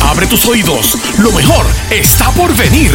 Abre 0.00 0.26
tus 0.26 0.46
oídos, 0.46 0.96
lo 1.18 1.30
mejor 1.32 1.66
está 1.90 2.30
por 2.32 2.54
venir. 2.56 2.92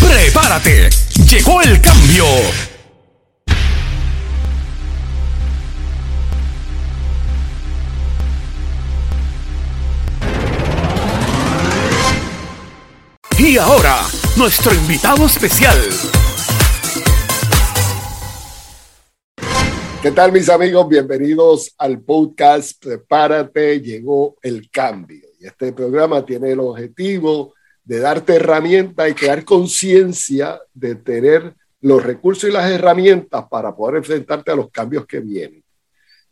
Prepárate, 0.00 0.90
llegó 1.28 1.62
el 1.62 1.80
cambio. 1.80 2.24
Y 13.38 13.58
ahora, 13.58 14.06
nuestro 14.36 14.72
invitado 14.72 15.26
especial. 15.26 15.76
¿Qué 20.02 20.10
tal 20.10 20.32
mis 20.32 20.48
amigos? 20.48 20.88
Bienvenidos 20.88 21.76
al 21.78 22.00
podcast 22.00 22.84
Prepárate, 22.84 23.80
llegó 23.80 24.36
el 24.42 24.68
cambio. 24.68 25.28
Y 25.38 25.46
este 25.46 25.72
programa 25.72 26.26
tiene 26.26 26.50
el 26.50 26.58
objetivo 26.58 27.54
de 27.84 28.00
darte 28.00 28.34
herramientas 28.34 29.08
y 29.08 29.14
crear 29.14 29.44
conciencia 29.44 30.60
de 30.74 30.96
tener 30.96 31.54
los 31.82 32.02
recursos 32.02 32.50
y 32.50 32.52
las 32.52 32.68
herramientas 32.68 33.44
para 33.48 33.76
poder 33.76 33.98
enfrentarte 33.98 34.50
a 34.50 34.56
los 34.56 34.72
cambios 34.72 35.06
que 35.06 35.20
vienen. 35.20 35.62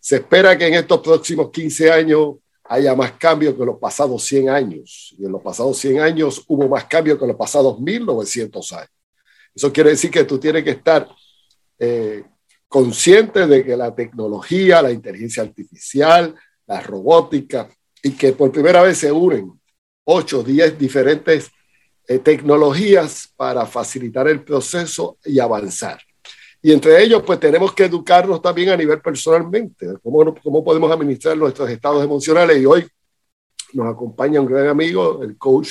Se 0.01 0.17
espera 0.17 0.59
que 0.59 0.67
en 0.67 0.75
estos 0.75 0.99
próximos 0.99 1.53
15 1.53 1.93
años 1.93 2.39
haya 2.65 2.97
más 2.97 3.13
cambio 3.13 3.57
que 3.57 3.65
los 3.65 3.79
pasados 3.79 4.25
100 4.25 4.49
años. 4.49 5.15
Y 5.17 5.27
en 5.27 5.31
los 5.31 5.43
pasados 5.43 5.79
100 5.79 6.01
años 6.01 6.45
hubo 6.49 6.69
más 6.69 6.87
cambio 6.87 7.17
que 7.17 7.23
en 7.23 7.29
los 7.29 7.39
pasados 7.39 7.79
1900 7.79 8.73
años. 8.73 8.91
Eso 9.55 9.73
quiere 9.73 9.91
decir 9.91 10.11
que 10.11 10.25
tú 10.25 10.41
tienes 10.41 10.65
que 10.65 10.71
estar 10.71 11.07
eh, 11.79 12.25
consciente 12.71 13.49
de 13.49 13.65
que 13.65 13.77
la 13.77 13.93
tecnología, 13.93 14.81
la 14.81 14.93
inteligencia 14.93 15.43
artificial, 15.43 16.37
la 16.69 16.81
robótica, 16.81 17.69
y 18.01 18.13
que 18.13 18.33
por 18.33 18.53
primera 18.53 18.81
vez 18.81 18.97
se 18.99 19.11
unen 19.11 19.61
8, 20.05 20.45
10 20.45 20.79
diferentes 20.79 21.51
eh, 22.07 22.21
tecnologías 22.21 23.29
para 23.37 23.67
facilitar 23.67 24.29
el 24.29 24.45
proceso 24.45 25.19
y 25.25 25.41
avanzar. 25.41 26.01
Y 26.63 26.71
entre 26.71 27.03
ellos, 27.03 27.25
pues 27.27 27.41
tenemos 27.41 27.73
que 27.75 27.87
educarnos 27.87 28.41
también 28.41 28.69
a 28.69 28.77
nivel 28.77 29.01
personalmente, 29.01 29.89
cómo, 30.01 30.33
cómo 30.41 30.63
podemos 30.63 30.93
administrar 30.93 31.37
nuestros 31.37 31.69
estados 31.71 32.05
emocionales. 32.05 32.63
Y 32.63 32.67
hoy 32.67 32.87
nos 33.73 33.93
acompaña 33.93 34.41
un 34.41 34.47
gran 34.47 34.69
amigo, 34.69 35.25
el 35.25 35.37
coach 35.37 35.71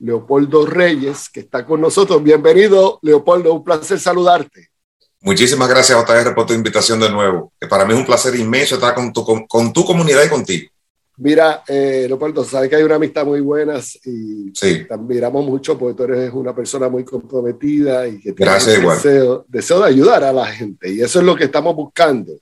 Leopoldo 0.00 0.66
Reyes, 0.66 1.30
que 1.30 1.40
está 1.40 1.64
con 1.64 1.80
nosotros. 1.80 2.22
Bienvenido, 2.22 2.98
Leopoldo, 3.00 3.54
un 3.54 3.64
placer 3.64 3.98
saludarte. 3.98 4.75
Muchísimas 5.20 5.68
gracias, 5.68 5.98
JR, 5.98 6.34
por 6.34 6.46
tu 6.46 6.52
invitación 6.52 7.00
de 7.00 7.10
nuevo. 7.10 7.52
Para 7.68 7.84
mí 7.84 7.94
es 7.94 7.98
un 7.98 8.06
placer 8.06 8.34
inmenso 8.36 8.76
estar 8.76 8.94
con 8.94 9.12
tu, 9.12 9.24
con, 9.24 9.46
con 9.46 9.72
tu 9.72 9.84
comunidad 9.84 10.24
y 10.24 10.28
contigo. 10.28 10.70
Mira, 11.18 11.62
eh, 11.66 12.04
Leopoldo, 12.06 12.44
sabes 12.44 12.68
que 12.68 12.76
hay 12.76 12.82
una 12.82 12.96
amistad 12.96 13.24
muy 13.24 13.40
buena 13.40 13.78
y 14.04 14.50
sí. 14.52 14.84
te 14.86 14.92
admiramos 14.92 15.46
mucho 15.46 15.78
porque 15.78 15.96
tú 15.96 16.02
eres 16.04 16.30
una 16.32 16.54
persona 16.54 16.90
muy 16.90 17.04
comprometida 17.04 18.06
y 18.06 18.20
que 18.20 18.32
tiene 18.32 18.52
deseo, 18.52 19.46
deseo, 19.48 19.80
de 19.80 19.86
ayudar 19.86 20.24
a 20.24 20.32
la 20.32 20.46
gente. 20.46 20.92
Y 20.92 21.00
eso 21.00 21.20
es 21.20 21.24
lo 21.24 21.34
que 21.34 21.44
estamos 21.44 21.74
buscando. 21.74 22.32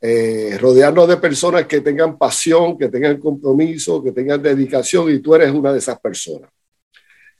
Eh, 0.00 0.56
rodearnos 0.58 1.06
de 1.06 1.18
personas 1.18 1.66
que 1.66 1.82
tengan 1.82 2.16
pasión, 2.16 2.78
que 2.78 2.88
tengan 2.88 3.20
compromiso, 3.20 4.02
que 4.02 4.10
tengan 4.10 4.42
dedicación 4.42 5.10
y 5.10 5.18
tú 5.18 5.34
eres 5.34 5.52
una 5.52 5.70
de 5.70 5.78
esas 5.78 6.00
personas. 6.00 6.50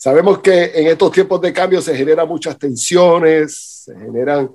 Sabemos 0.04 0.40
que 0.40 0.64
en 0.64 0.88
estos 0.88 1.12
tiempos 1.12 1.40
de 1.40 1.52
cambio 1.52 1.80
se 1.80 1.96
generan 1.96 2.26
muchas 2.26 2.58
tensiones, 2.58 3.84
se 3.84 3.96
generan 3.96 4.50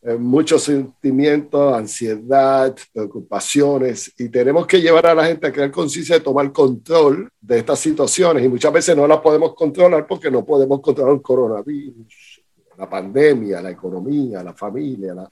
eh, 0.00 0.14
muchos 0.14 0.62
sentimientos, 0.62 1.74
ansiedad, 1.74 2.74
preocupaciones, 2.94 4.10
y 4.16 4.30
tenemos 4.30 4.66
que 4.66 4.80
llevar 4.80 5.08
a 5.08 5.14
la 5.14 5.26
gente 5.26 5.46
a 5.46 5.52
crear 5.52 5.70
conciencia 5.70 6.14
de 6.14 6.24
tomar 6.24 6.50
control 6.52 7.30
de 7.38 7.58
estas 7.58 7.80
situaciones, 7.80 8.42
y 8.42 8.48
muchas 8.48 8.72
veces 8.72 8.96
no 8.96 9.06
las 9.06 9.20
podemos 9.20 9.54
controlar 9.54 10.06
porque 10.06 10.30
no 10.30 10.42
podemos 10.42 10.80
controlar 10.80 11.16
el 11.16 11.20
coronavirus, 11.20 12.42
la 12.78 12.88
pandemia, 12.88 13.60
la 13.60 13.72
economía, 13.72 14.42
la 14.42 14.54
familia, 14.54 15.12
la, 15.12 15.30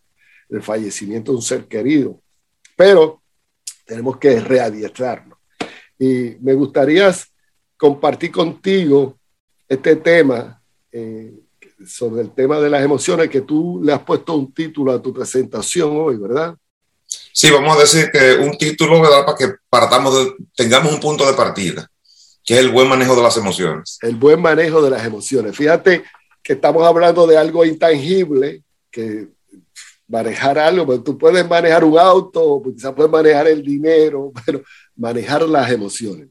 el 0.51 0.61
fallecimiento 0.61 1.33
de 1.33 1.37
un 1.37 1.43
ser 1.43 1.65
querido, 1.65 2.21
pero 2.77 3.23
tenemos 3.87 4.19
que 4.19 4.39
readiestrarnos. 4.39 5.39
Y 5.99 6.37
me 6.43 6.53
gustaría 6.53 7.11
compartir 7.79 8.31
contigo 8.31 9.16
este 9.69 9.97
tema. 9.97 10.63
Eh, 10.93 11.33
sobre 11.85 12.23
el 12.23 12.33
tema 12.33 12.59
de 12.59 12.71
las 12.71 12.83
emociones, 12.83 13.29
que 13.29 13.43
tú 13.43 13.81
le 13.83 13.93
has 13.93 14.03
puesto 14.03 14.35
un 14.35 14.53
título 14.53 14.93
a 14.93 15.03
tu 15.03 15.13
presentación 15.13 15.91
hoy, 15.93 16.17
¿verdad? 16.17 16.57
Sí, 17.33 17.51
vamos 17.51 17.77
a 17.77 17.81
decir 17.81 18.11
que 18.11 18.35
un 18.35 18.57
título, 18.57 19.01
¿verdad? 19.01 19.25
Para 19.25 19.37
que 19.37 19.55
partamos 19.69 20.15
de, 20.15 20.35
tengamos 20.55 20.93
un 20.93 21.01
punto 21.01 21.27
de 21.27 21.35
partida, 21.35 21.89
que 22.45 22.55
es 22.55 22.61
el 22.61 22.71
buen 22.71 22.89
manejo 22.89 23.15
de 23.15 23.23
las 23.23 23.37
emociones. 23.37 23.99
El 24.01 24.17
buen 24.17 24.41
manejo 24.41 24.81
de 24.81 24.91
las 24.91 25.05
emociones. 25.05 25.55
Fíjate 25.55 26.05
que 26.43 26.55
estamos 26.55 26.85
hablando 26.85 27.27
de 27.27 27.37
algo 27.37 27.65
intangible, 27.65 28.63
que 28.91 29.29
manejar 30.09 30.59
algo, 30.59 30.87
pues 30.87 31.05
tú 31.05 31.19
puedes 31.19 31.47
manejar 31.49 31.85
un 31.85 31.99
auto, 31.99 32.63
quizás 32.75 32.95
puedes 32.95 33.11
manejar 33.11 33.49
el 33.49 33.63
dinero, 33.63 34.33
pero 34.47 34.63
manejar 34.97 35.43
las 35.43 35.71
emociones. 35.71 36.29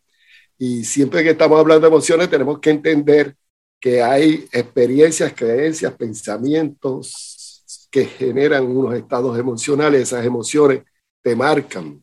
Y 0.57 0.83
siempre 0.83 1.23
que 1.23 1.31
estamos 1.31 1.59
hablando 1.59 1.81
de 1.81 1.93
emociones, 1.93 2.29
tenemos 2.29 2.59
que 2.59 2.69
entender 2.69 3.35
que 3.79 4.01
hay 4.01 4.47
experiencias, 4.51 5.33
creencias, 5.35 5.93
pensamientos 5.93 7.63
que 7.91 8.05
generan 8.05 8.65
unos 8.65 8.95
estados 8.95 9.37
emocionales, 9.37 10.01
esas 10.01 10.25
emociones 10.25 10.83
te 11.21 11.35
marcan. 11.35 12.01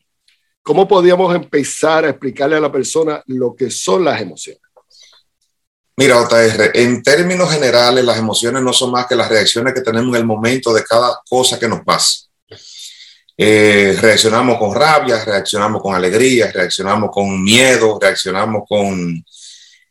¿Cómo 0.63 0.87
podríamos 0.87 1.35
empezar 1.35 2.05
a 2.05 2.11
explicarle 2.11 2.57
a 2.57 2.61
la 2.61 2.71
persona 2.71 3.23
lo 3.27 3.55
que 3.55 3.71
son 3.71 4.05
las 4.05 4.21
emociones? 4.21 4.63
Mira, 5.97 6.21
OTR, 6.21 6.71
en 6.75 7.03
términos 7.03 7.51
generales, 7.53 8.05
las 8.05 8.19
emociones 8.19 8.63
no 8.63 8.73
son 8.73 8.91
más 8.91 9.07
que 9.07 9.15
las 9.15 9.29
reacciones 9.29 9.75
que 9.75 9.83
tenemos 9.83 10.15
en 10.15 10.23
el 10.23 10.27
momento 10.27 10.73
de 10.73 10.83
cada 10.85 11.21
cosa 11.29 11.59
que 11.59 11.69
nos 11.69 11.81
pasa. 11.81 12.27
Eh, 13.45 13.99
reaccionamos 14.01 14.57
con 14.57 14.73
rabia, 14.73 15.25
reaccionamos 15.25 15.83
con 15.83 15.97
alegría, 15.97 16.53
reaccionamos 16.53 17.11
con 17.11 17.43
miedo, 17.43 17.99
reaccionamos 18.01 18.63
con 18.69 19.25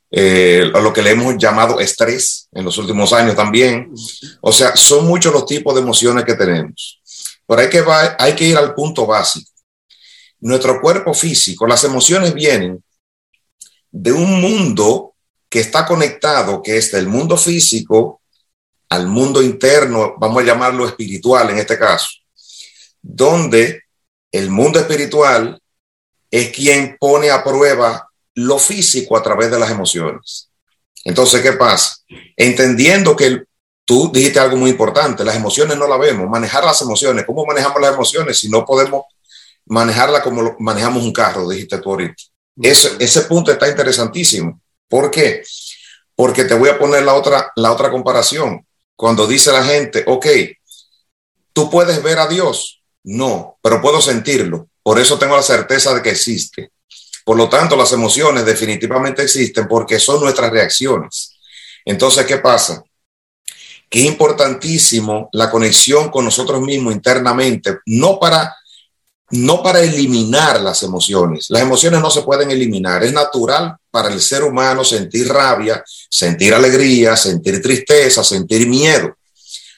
eh, 0.10 0.72
lo 0.74 0.94
que 0.94 1.02
le 1.02 1.12
hemos 1.12 1.38
llamado 1.38 1.82
estrés 1.82 2.48
en 2.54 2.64
los 2.64 2.78
últimos 2.78 3.12
años 3.12 3.36
también. 3.36 3.92
O 4.40 4.54
sea, 4.54 4.74
son 4.78 5.06
muchos 5.06 5.34
los 5.34 5.46
tipos 5.46 5.76
de 5.76 5.82
emociones 5.82 6.24
que 6.24 6.36
tenemos. 6.36 7.02
Pero 7.46 7.62
hay 7.62 7.68
que, 7.68 7.84
hay 8.18 8.36
que 8.36 8.46
ir 8.46 8.56
al 8.56 8.74
punto 8.74 9.06
básico. 9.06 9.52
Nuestro 10.40 10.80
cuerpo 10.80 11.14
físico, 11.14 11.68
las 11.68 11.84
emociones 11.84 12.34
vienen 12.34 12.82
de 13.92 14.14
un 14.14 14.40
mundo 14.40 15.16
que 15.50 15.60
está 15.60 15.86
conectado, 15.86 16.62
que 16.64 16.78
es 16.78 16.90
del 16.94 17.08
mundo 17.10 17.36
físico 17.36 18.22
al 18.88 19.08
mundo 19.08 19.42
interno, 19.42 20.16
vamos 20.18 20.42
a 20.42 20.46
llamarlo 20.46 20.88
espiritual 20.88 21.50
en 21.50 21.58
este 21.58 21.78
caso, 21.78 22.08
donde 23.02 23.84
el 24.32 24.50
mundo 24.50 24.80
espiritual 24.80 25.60
es 26.30 26.52
quien 26.52 26.98
pone 27.00 27.30
a 27.30 27.44
prueba 27.44 28.10
lo 28.36 28.58
físico 28.58 29.18
a 29.18 29.24
través 29.24 29.52
de 29.52 29.60
las 29.60 29.70
emociones. 29.70 30.50
Entonces, 31.04 31.42
¿qué 31.42 31.54
pasa? 31.54 31.98
Entendiendo 32.38 33.16
que 33.16 33.44
tú 33.86 34.12
dijiste 34.14 34.40
algo 34.40 34.56
muy 34.56 34.70
importante, 34.70 35.26
las 35.26 35.36
emociones 35.36 35.78
no 35.78 35.88
las 35.88 36.00
vemos, 36.00 36.30
manejar 36.30 36.64
las 36.64 36.82
emociones, 36.82 37.26
¿cómo 37.26 37.46
manejamos 37.46 37.82
las 37.82 37.94
emociones 37.94 38.40
si 38.40 38.50
no 38.50 38.66
podemos 38.66 39.04
manejarla 39.66 40.22
como 40.22 40.56
manejamos 40.60 41.04
un 41.04 41.12
carro, 41.12 41.50
dijiste 41.50 41.80
tú 41.80 41.92
ahorita? 41.92 42.24
Ese, 42.62 42.92
ese 43.00 43.22
punto 43.22 43.52
está 43.52 43.68
interesantísimo. 43.68 44.62
¿Por 44.88 45.10
qué? 45.10 45.44
Porque 46.16 46.44
te 46.44 46.54
voy 46.54 46.70
a 46.70 46.78
poner 46.78 47.04
la 47.04 47.16
otra, 47.16 47.52
la 47.56 47.72
otra 47.72 47.90
comparación. 47.90 48.66
Cuando 48.96 49.26
dice 49.26 49.52
la 49.52 49.64
gente, 49.64 50.04
ok, 50.06 50.28
tú 51.54 51.70
puedes 51.70 52.04
ver 52.04 52.20
a 52.20 52.28
Dios. 52.28 52.81
No, 53.04 53.58
pero 53.62 53.82
puedo 53.82 54.02
sentirlo. 54.02 54.70
Por 54.84 55.00
eso 55.00 55.18
tengo 55.18 55.36
la 55.36 55.44
certeza 55.44 55.94
de 55.94 56.02
que 56.02 56.12
existe. 56.12 56.72
Por 57.24 57.38
lo 57.38 57.50
tanto, 57.50 57.76
las 57.76 57.92
emociones 57.92 58.46
definitivamente 58.46 59.24
existen 59.24 59.68
porque 59.68 60.00
son 60.00 60.22
nuestras 60.22 60.52
reacciones. 60.52 61.38
Entonces, 61.86 62.26
¿qué 62.26 62.38
pasa? 62.38 62.84
Que 63.90 64.00
es 64.00 64.06
importantísimo 64.06 65.30
la 65.34 65.50
conexión 65.50 66.10
con 66.10 66.26
nosotros 66.26 66.62
mismos 66.62 66.94
internamente, 66.94 67.80
no 67.86 68.20
para 68.20 68.56
no 69.32 69.64
para 69.64 69.82
eliminar 69.82 70.60
las 70.62 70.84
emociones. 70.84 71.50
Las 71.50 71.62
emociones 71.62 72.02
no 72.02 72.12
se 72.12 72.22
pueden 72.22 72.52
eliminar. 72.52 73.04
Es 73.04 73.14
natural 73.14 73.78
para 73.90 74.10
el 74.10 74.20
ser 74.20 74.44
humano 74.44 74.84
sentir 74.84 75.30
rabia, 75.30 75.84
sentir 76.10 76.54
alegría, 76.54 77.16
sentir 77.16 77.62
tristeza, 77.62 78.24
sentir 78.24 78.68
miedo. 78.68 79.16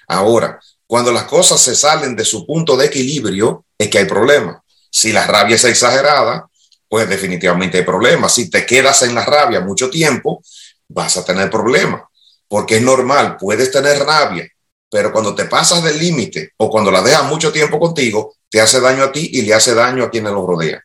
Ahora, 0.08 0.60
cuando 0.94 1.12
las 1.12 1.24
cosas 1.24 1.60
se 1.60 1.74
salen 1.74 2.16
de 2.16 2.24
su 2.24 2.46
punto 2.46 2.78
de 2.78 2.86
equilibrio, 2.86 3.66
es 3.80 3.90
que 3.90 3.98
hay 3.98 4.06
problema. 4.06 4.64
Si 4.92 5.12
la 5.12 5.26
rabia 5.26 5.56
es 5.56 5.64
exagerada, 5.64 6.48
pues 6.88 7.10
definitivamente 7.10 7.80
hay 7.80 7.84
problema. 7.84 8.30
Si 8.30 8.48
te 8.48 8.64
quedas 8.64 9.02
en 9.02 9.16
la 9.16 9.26
rabia 9.26 9.60
mucho 9.60 9.90
tiempo, 9.90 10.44
vas 10.88 11.18
a 11.18 11.26
tener 11.26 11.50
problemas. 11.50 12.04
Porque 12.48 12.76
es 12.76 12.84
normal, 12.84 13.38
puedes 13.38 13.72
tener 13.72 14.04
rabia, 14.04 14.48
pero 14.88 15.12
cuando 15.12 15.34
te 15.34 15.46
pasas 15.46 15.84
del 15.84 15.98
límite 15.98 16.52
o 16.58 16.70
cuando 16.70 16.92
la 16.92 17.02
dejas 17.02 17.24
mucho 17.24 17.52
tiempo 17.52 17.80
contigo, 17.80 18.36
te 18.48 18.62
hace 18.62 18.80
daño 18.80 19.06
a 19.06 19.12
ti 19.12 19.32
y 19.34 19.42
le 19.42 19.56
hace 19.56 19.74
daño 19.74 20.04
a 20.04 20.12
quienes 20.12 20.32
lo 20.32 20.46
rodean. 20.46 20.80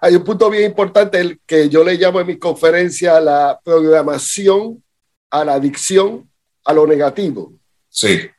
Hay 0.00 0.14
un 0.14 0.22
punto 0.22 0.48
bien 0.48 0.62
importante 0.62 1.18
el 1.18 1.40
que 1.44 1.68
yo 1.68 1.82
le 1.82 1.96
llamo 1.96 2.20
en 2.20 2.26
mi 2.28 2.38
conferencia 2.38 3.18
la 3.18 3.58
programación 3.64 4.80
a 5.28 5.44
la 5.44 5.54
adicción 5.54 6.30
a 6.64 6.72
lo 6.72 6.86
negativo. 6.86 7.52
Sí. 7.88 8.30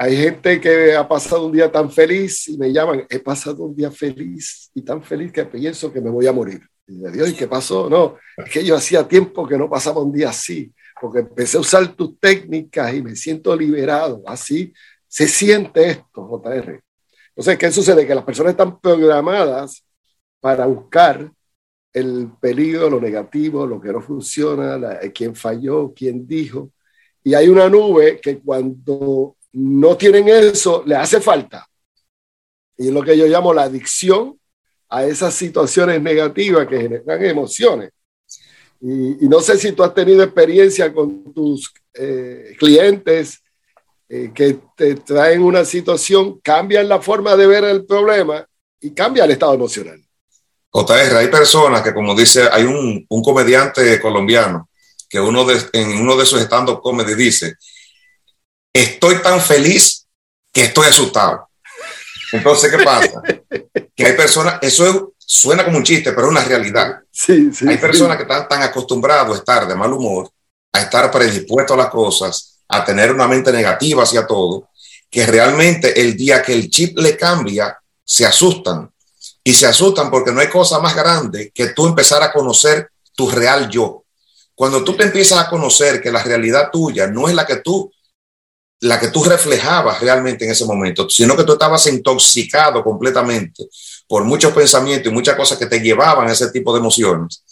Hay 0.00 0.16
gente 0.16 0.60
que 0.60 0.94
ha 0.94 1.08
pasado 1.08 1.46
un 1.46 1.52
día 1.52 1.72
tan 1.72 1.90
feliz 1.90 2.46
y 2.46 2.56
me 2.56 2.72
llaman, 2.72 3.04
he 3.10 3.18
pasado 3.18 3.64
un 3.64 3.74
día 3.74 3.90
feliz 3.90 4.70
y 4.72 4.82
tan 4.82 5.02
feliz 5.02 5.32
que 5.32 5.44
pienso 5.44 5.92
que 5.92 6.00
me 6.00 6.08
voy 6.08 6.28
a 6.28 6.32
morir. 6.32 6.60
Y 6.86 6.92
me 6.92 7.10
Dios, 7.10 7.30
¿y 7.30 7.34
qué 7.34 7.48
pasó? 7.48 7.90
No, 7.90 8.16
es 8.36 8.48
que 8.48 8.64
yo 8.64 8.76
hacía 8.76 9.08
tiempo 9.08 9.46
que 9.46 9.58
no 9.58 9.68
pasaba 9.68 10.00
un 10.00 10.12
día 10.12 10.28
así 10.28 10.72
porque 11.00 11.20
empecé 11.20 11.56
a 11.56 11.60
usar 11.60 11.94
tus 11.96 12.18
técnicas 12.20 12.94
y 12.94 13.02
me 13.02 13.16
siento 13.16 13.56
liberado. 13.56 14.22
Así 14.26 14.72
se 15.08 15.26
siente 15.26 15.90
esto, 15.90 16.28
JR. 16.28 16.80
Entonces, 17.30 17.58
¿qué 17.58 17.70
sucede? 17.72 18.06
Que 18.06 18.14
las 18.14 18.24
personas 18.24 18.52
están 18.52 18.78
programadas 18.80 19.84
para 20.40 20.66
buscar 20.66 21.28
el 21.92 22.30
peligro, 22.40 22.88
lo 22.88 23.00
negativo, 23.00 23.66
lo 23.66 23.80
que 23.80 23.92
no 23.92 24.00
funciona, 24.00 24.78
quién 25.12 25.34
falló, 25.34 25.92
quién 25.92 26.24
dijo. 26.24 26.70
Y 27.24 27.34
hay 27.34 27.48
una 27.48 27.68
nube 27.68 28.20
que 28.20 28.38
cuando 28.38 29.36
no 29.58 29.96
tienen 29.96 30.28
eso, 30.28 30.82
le 30.86 30.96
hace 30.96 31.20
falta. 31.20 31.66
Y 32.76 32.90
lo 32.90 33.02
que 33.02 33.16
yo 33.16 33.26
llamo 33.26 33.52
la 33.52 33.62
adicción 33.62 34.38
a 34.88 35.04
esas 35.04 35.34
situaciones 35.34 36.00
negativas 36.00 36.66
que 36.66 36.78
generan 36.78 37.24
emociones. 37.24 37.90
Y, 38.80 39.26
no 39.28 39.40
sé 39.40 39.58
si 39.58 39.72
tú 39.72 39.82
has 39.82 39.92
tenido 39.92 40.22
experiencia 40.22 40.92
con 40.94 41.34
tus 41.34 41.72
eh, 41.94 42.54
clientes 42.58 43.42
eh, 44.08 44.30
que 44.32 44.58
te 44.76 44.94
traen 44.94 45.42
una 45.42 45.64
situación, 45.64 46.38
cambian 46.40 46.88
la 46.88 47.00
forma 47.02 47.34
de 47.36 47.46
ver 47.48 47.64
el 47.64 47.84
problema 47.84 48.46
y 48.80 48.92
cambia 48.92 49.24
el 49.24 49.32
estado 49.32 49.54
emocional. 49.54 50.00
JR, 50.70 51.16
hay 51.16 51.28
personas 51.28 51.82
que, 51.82 51.92
como 51.92 52.14
dice, 52.14 52.48
hay 52.52 52.62
un, 52.62 53.04
un 53.08 53.22
comediante 53.22 54.00
colombiano 54.00 54.68
que 55.08 55.18
uno 55.18 55.44
de, 55.44 55.58
en 55.72 56.00
uno 56.00 56.16
de 56.16 56.26
sus 56.26 56.40
stand-up 56.42 56.80
comedy 56.80 57.14
dice, 57.14 57.54
estoy 58.82 59.22
tan 59.22 59.40
feliz 59.40 60.06
que 60.52 60.64
estoy 60.64 60.86
asustado. 60.86 61.48
Entonces, 62.32 62.70
¿qué 62.70 62.84
pasa? 62.84 63.22
que 63.94 64.06
hay 64.06 64.12
personas, 64.12 64.58
eso 64.62 64.86
es 64.86 64.96
Suena 65.30 65.62
como 65.62 65.76
un 65.76 65.84
chiste, 65.84 66.12
pero 66.12 66.28
es 66.28 66.30
una 66.30 66.42
realidad. 66.42 67.00
Sí, 67.12 67.52
sí, 67.52 67.68
Hay 67.68 67.76
personas 67.76 68.16
que 68.16 68.22
están 68.22 68.48
tan 68.48 68.62
acostumbrados 68.62 69.36
a 69.36 69.38
estar 69.40 69.68
de 69.68 69.74
mal 69.74 69.92
humor, 69.92 70.30
a 70.72 70.80
estar 70.80 71.10
predispuestos 71.10 71.74
a 71.74 71.82
las 71.82 71.90
cosas, 71.90 72.60
a 72.66 72.82
tener 72.82 73.12
una 73.12 73.28
mente 73.28 73.52
negativa 73.52 74.04
hacia 74.04 74.26
todo, 74.26 74.70
que 75.10 75.26
realmente 75.26 76.00
el 76.00 76.16
día 76.16 76.40
que 76.40 76.54
el 76.54 76.70
chip 76.70 76.96
le 76.98 77.14
cambia, 77.14 77.78
se 78.02 78.24
asustan. 78.24 78.90
Y 79.44 79.52
se 79.52 79.66
asustan 79.66 80.10
porque 80.10 80.32
no 80.32 80.40
hay 80.40 80.48
cosa 80.48 80.78
más 80.78 80.96
grande 80.96 81.52
que 81.54 81.68
tú 81.68 81.86
empezar 81.86 82.22
a 82.22 82.32
conocer 82.32 82.88
tu 83.14 83.30
real 83.30 83.68
yo. 83.68 84.04
Cuando 84.54 84.82
tú 84.82 84.96
te 84.96 85.04
empiezas 85.04 85.40
a 85.40 85.50
conocer 85.50 86.00
que 86.00 86.10
la 86.10 86.22
realidad 86.22 86.70
tuya 86.72 87.06
no 87.06 87.28
es 87.28 87.34
la 87.34 87.44
que 87.44 87.56
tú 87.56 87.92
la 88.80 89.00
que 89.00 89.08
tú 89.08 89.24
reflejabas 89.24 90.00
realmente 90.00 90.44
en 90.44 90.52
ese 90.52 90.64
momento, 90.64 91.08
sino 91.10 91.36
que 91.36 91.44
tú 91.44 91.54
estabas 91.54 91.86
intoxicado 91.86 92.84
completamente 92.84 93.68
por 94.06 94.24
muchos 94.24 94.52
pensamientos 94.52 95.10
y 95.10 95.14
muchas 95.14 95.36
cosas 95.36 95.58
que 95.58 95.66
te 95.66 95.80
llevaban 95.80 96.28
a 96.28 96.32
ese 96.32 96.50
tipo 96.50 96.72
de 96.72 96.78
emociones. 96.78 97.42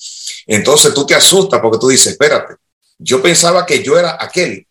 Entonces 0.46 0.94
tú 0.94 1.04
te 1.04 1.14
asustas 1.14 1.60
porque 1.60 1.78
tú 1.78 1.88
dices, 1.88 2.12
espérate, 2.12 2.54
yo 2.98 3.20
pensaba 3.20 3.66
que 3.66 3.82
yo 3.82 3.98
era 3.98 4.16
aquel 4.20 4.66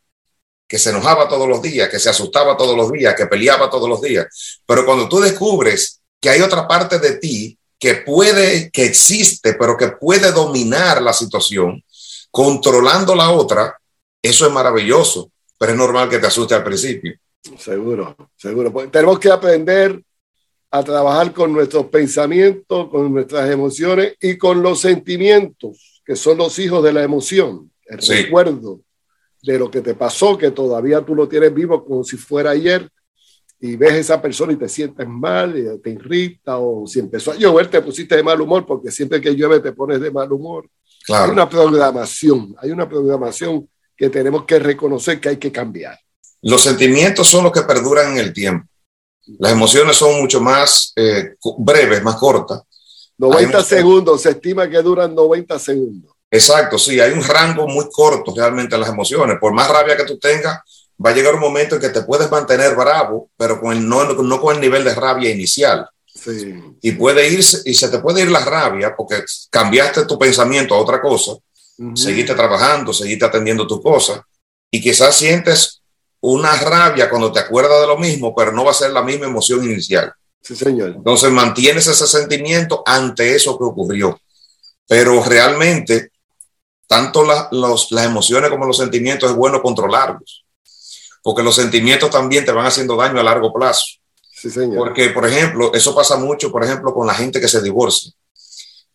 que 0.68 0.80
se 0.80 0.90
enojaba 0.90 1.28
todos 1.28 1.48
los 1.48 1.62
días, 1.62 1.90
que 1.90 2.00
se 2.00 2.10
asustaba 2.10 2.58
todos 2.58 2.76
los 2.76 2.92
días, 2.92 3.16
que 3.16 3.28
peleaba 3.28 3.70
todos 3.70 3.88
los 3.88 4.02
días. 4.02 4.62
Pero 4.66 4.86
cuando 4.86 5.08
tú 5.08 5.20
descubres 5.20 6.02
que 6.20 6.30
hay 6.30 6.42
otra 6.42 6.68
parte 6.68 6.98
de 7.00 7.18
ti 7.18 7.58
que 7.78 7.96
puede, 7.96 8.72
que 8.72 8.86
existe, 8.86 9.54
pero 9.54 9.78
que 9.78 9.90
puede 9.90 10.32
dominar 10.32 11.02
la 11.02 11.14
situación, 11.14 11.84
controlando 12.32 13.14
la 13.14 13.30
otra, 13.30 13.78
eso 14.22 14.48
es 14.48 14.52
maravilloso, 14.52 15.30
pero 15.58 15.72
es 15.72 15.78
normal 15.78 16.10
que 16.10 16.20
te 16.20 16.28
asuste 16.28 16.56
al 16.56 16.64
principio. 16.64 17.14
Seguro, 17.58 18.16
seguro. 18.36 18.72
Pues 18.72 18.92
tenemos 18.92 19.20
que 19.20 19.30
aprender 19.30 20.02
a 20.72 20.84
trabajar 20.84 21.32
con 21.32 21.54
nuestros 21.54 21.86
pensamientos, 21.86 22.90
con 22.90 23.14
nuestras 23.14 23.50
emociones 23.50 24.16
y 24.20 24.38
con 24.38 24.62
los 24.62 24.82
sentimientos, 24.82 26.02
que 26.06 26.16
son 26.16 26.38
los 26.38 26.58
hijos 26.60 26.84
de 26.84 26.92
la 26.92 27.04
emoción, 27.04 27.72
el 27.86 28.00
recuerdo 28.00 28.82
de 29.42 29.60
lo 29.60 29.70
que 29.70 29.82
te 29.82 29.94
pasó, 29.94 30.38
que 30.38 30.52
todavía 30.52 31.02
tú 31.02 31.16
lo 31.16 31.30
tienes 31.30 31.54
vivo 31.54 31.86
como 31.86 32.04
si 32.04 32.18
fuera 32.18 32.52
ayer, 32.52 32.90
y 33.60 33.78
ves 33.78 33.92
a 33.92 33.98
esa 33.98 34.22
persona 34.22 34.54
y 34.54 34.58
te 34.58 34.68
sientes 34.68 35.08
mal, 35.08 35.58
y 35.58 35.80
te 35.80 35.92
irrita, 35.92 36.58
o 36.58 36.86
si 36.86 37.00
empezó 37.00 37.32
a 37.32 37.36
llover 37.36 37.70
te 37.70 37.82
pusiste 37.82 38.16
de 38.16 38.24
mal 38.24 38.42
humor, 38.42 38.66
porque 38.66 38.92
siempre 38.92 39.22
que 39.22 39.34
llueve 39.34 39.60
te 39.60 39.72
pones 39.72 40.02
de 40.02 40.12
mal 40.12 40.32
humor. 40.32 40.68
Hay 41.08 41.30
una 41.30 41.48
programación, 41.48 42.56
hay 42.60 42.72
una 42.72 42.90
programación 42.90 43.70
que 43.96 44.10
tenemos 44.10 44.46
que 44.46 44.60
reconocer 44.60 45.20
que 45.20 45.30
hay 45.30 45.38
que 45.38 45.52
cambiar. 45.52 46.00
Los 46.42 46.62
sentimientos 46.62 47.28
son 47.28 47.44
los 47.44 47.52
que 47.52 47.62
perduran 47.62 48.14
en 48.14 48.18
el 48.20 48.34
tiempo. 48.34 48.68
Las 49.40 49.52
emociones 49.52 49.98
son 49.98 50.20
mucho 50.20 50.40
más 50.40 50.94
eh, 50.96 51.36
breves, 51.58 52.04
más 52.04 52.16
cortas. 52.16 52.62
90 53.18 53.64
segundos, 53.64 54.22
se 54.22 54.32
estima 54.32 54.70
que 54.70 54.82
duran 54.82 55.16
90 55.16 55.58
segundos. 55.58 56.12
Exacto, 56.30 56.78
sí, 56.78 57.00
hay 57.00 57.12
un 57.12 57.24
rango 57.24 57.68
muy 57.68 57.86
corto 57.92 58.34
realmente 58.36 58.76
en 58.76 58.82
las 58.82 58.90
emociones. 58.90 59.38
Por 59.40 59.54
más 59.54 59.70
rabia 59.70 59.96
que 59.96 60.04
tú 60.04 60.20
tengas, 60.20 60.60
va 61.04 61.12
a 61.12 61.14
llegar 61.14 61.36
un 61.36 61.40
momento 61.40 61.76
en 61.76 61.82
que 61.82 61.90
te 61.90 62.02
puedes 62.02 62.30
mantener 62.30 62.76
bravo, 62.76 63.30
pero 63.38 63.60
con 63.60 63.88
no, 63.88 64.04
no 64.06 64.42
con 64.42 64.56
el 64.56 64.62
nivel 64.62 64.84
de 64.84 64.96
rabia 64.96 65.32
inicial. 65.32 65.88
Sí. 66.14 66.56
Y 66.82 66.92
puede 66.94 67.30
irse, 67.30 67.62
y 67.66 67.74
se 67.74 67.90
te 67.90 68.00
puede 68.00 68.22
ir 68.22 68.32
la 68.32 68.44
rabia 68.44 68.96
porque 68.96 69.24
cambiaste 69.50 70.06
tu 70.06 70.18
pensamiento 70.18 70.76
a 70.76 70.80
otra 70.80 71.02
cosa, 71.02 71.34
seguiste 71.96 72.34
trabajando, 72.36 72.94
seguiste 72.94 73.26
atendiendo 73.26 73.68
tus 73.68 73.82
cosas, 73.82 74.22
y 74.72 74.82
quizás 74.82 75.16
sientes 75.16 75.82
una 76.22 76.56
rabia 76.56 77.10
cuando 77.10 77.32
te 77.32 77.40
acuerdas 77.40 77.82
de 77.82 77.88
lo 77.88 77.98
mismo, 77.98 78.34
pero 78.36 78.52
no 78.52 78.64
va 78.64 78.72
a 78.72 78.76
ser 78.76 78.92
la 78.92 79.04
misma 79.04 79.28
emoción 79.28 79.64
inicial. 79.64 80.12
Sí, 80.42 80.56
señor. 80.56 80.94
Entonces 80.96 81.32
mantienes 81.32 81.88
ese 81.88 82.08
sentimiento 82.08 82.84
ante 82.86 83.36
eso 83.36 83.58
que 83.58 83.64
ocurrió. 83.64 84.20
Pero 84.88 85.24
realmente, 85.24 86.12
tanto 86.88 87.24
las 87.24 87.92
emociones 88.06 88.50
como 88.50 88.66
los 88.66 88.78
sentimientos 88.78 89.30
es 89.30 89.36
bueno 89.36 89.62
controlarlos. 89.62 90.46
Porque 91.24 91.42
los 91.42 91.56
sentimientos 91.56 92.10
también 92.12 92.46
te 92.46 92.52
van 92.52 92.68
haciendo 92.68 92.96
daño 92.96 93.20
a 93.20 93.24
largo 93.24 93.52
plazo. 93.52 93.86
Sí, 94.32 94.52
señor. 94.52 94.78
Porque, 94.78 95.10
por 95.10 95.28
ejemplo, 95.28 95.74
eso 95.74 95.96
pasa 95.96 96.18
mucho, 96.18 96.52
por 96.52 96.64
ejemplo, 96.64 96.94
con 96.94 97.08
la 97.08 97.16
gente 97.16 97.42
que 97.42 97.48
se 97.48 97.62
divorcia. 97.62 98.12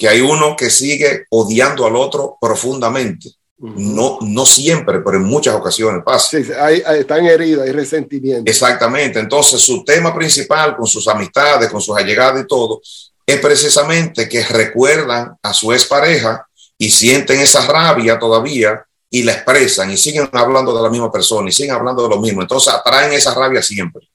Que 0.01 0.09
hay 0.09 0.21
uno 0.21 0.57
que 0.57 0.69
sigue 0.69 1.27
odiando 1.31 1.87
al 1.87 1.95
otro 1.95 2.37
profundamente 2.41 3.31
no, 3.61 4.19
no 4.23 4.47
siempre, 4.47 5.01
pero 5.01 5.19
en 5.19 5.25
muchas 5.25 5.55
ocasiones 5.55 6.03
pasa. 6.03 6.29
Sí, 6.31 6.51
hay, 6.59 6.83
están 6.99 7.27
heridas, 7.27 7.67
hay 7.67 7.73
resentimiento. 7.73 8.51
Exactamente. 8.51 9.19
Entonces, 9.19 9.61
su 9.61 9.85
tema 9.85 10.15
principal 10.15 10.77
con 10.77 10.87
sus 10.87 11.07
amistades, 11.09 11.69
con 11.69 11.81
sus 11.81 11.95
allegados 11.95 12.41
y 12.41 12.47
todo, 12.47 12.81
es 13.27 13.39
precisamente 13.39 14.29
que 14.29 14.43
recuerdan 14.45 15.37
a 15.43 15.53
su 15.53 15.73
expareja 15.73 16.47
y 16.79 16.91
sienten 16.91 17.41
esa 17.41 17.67
rabia 17.67 18.19
todavía 18.19 18.83
y 19.11 19.25
la 19.25 19.33
expresan 19.33 19.91
y 19.91 19.99
siguen 19.99 20.31
hablando 20.33 20.75
de 20.75 20.83
la 20.83 20.89
misma 20.89 21.13
persona 21.13 21.51
y 21.51 21.53
siguen 21.53 21.75
hablando 21.75 22.05
de 22.05 22.09
lo 22.09 22.21
mismo. 22.21 22.41
Entonces, 22.41 22.73
atraen 22.73 23.13
esa 23.13 23.35
rabia 23.35 23.63
siempre. 23.63 24.09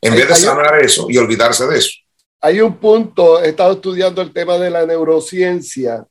En 0.00 0.14
vez 0.14 0.28
de 0.28 0.36
sanar 0.36 0.78
eso 0.80 1.06
y 1.08 1.16
olvidarse 1.18 1.66
de 1.66 1.78
eso. 1.78 1.90
Hay 2.40 2.60
un 2.60 2.76
punto, 2.76 3.42
he 3.42 3.48
estado 3.48 3.72
estudiando 3.74 4.22
el 4.22 4.32
tema 4.32 4.58
de 4.58 4.70
la 4.70 4.86
neurociencia, 4.86 6.06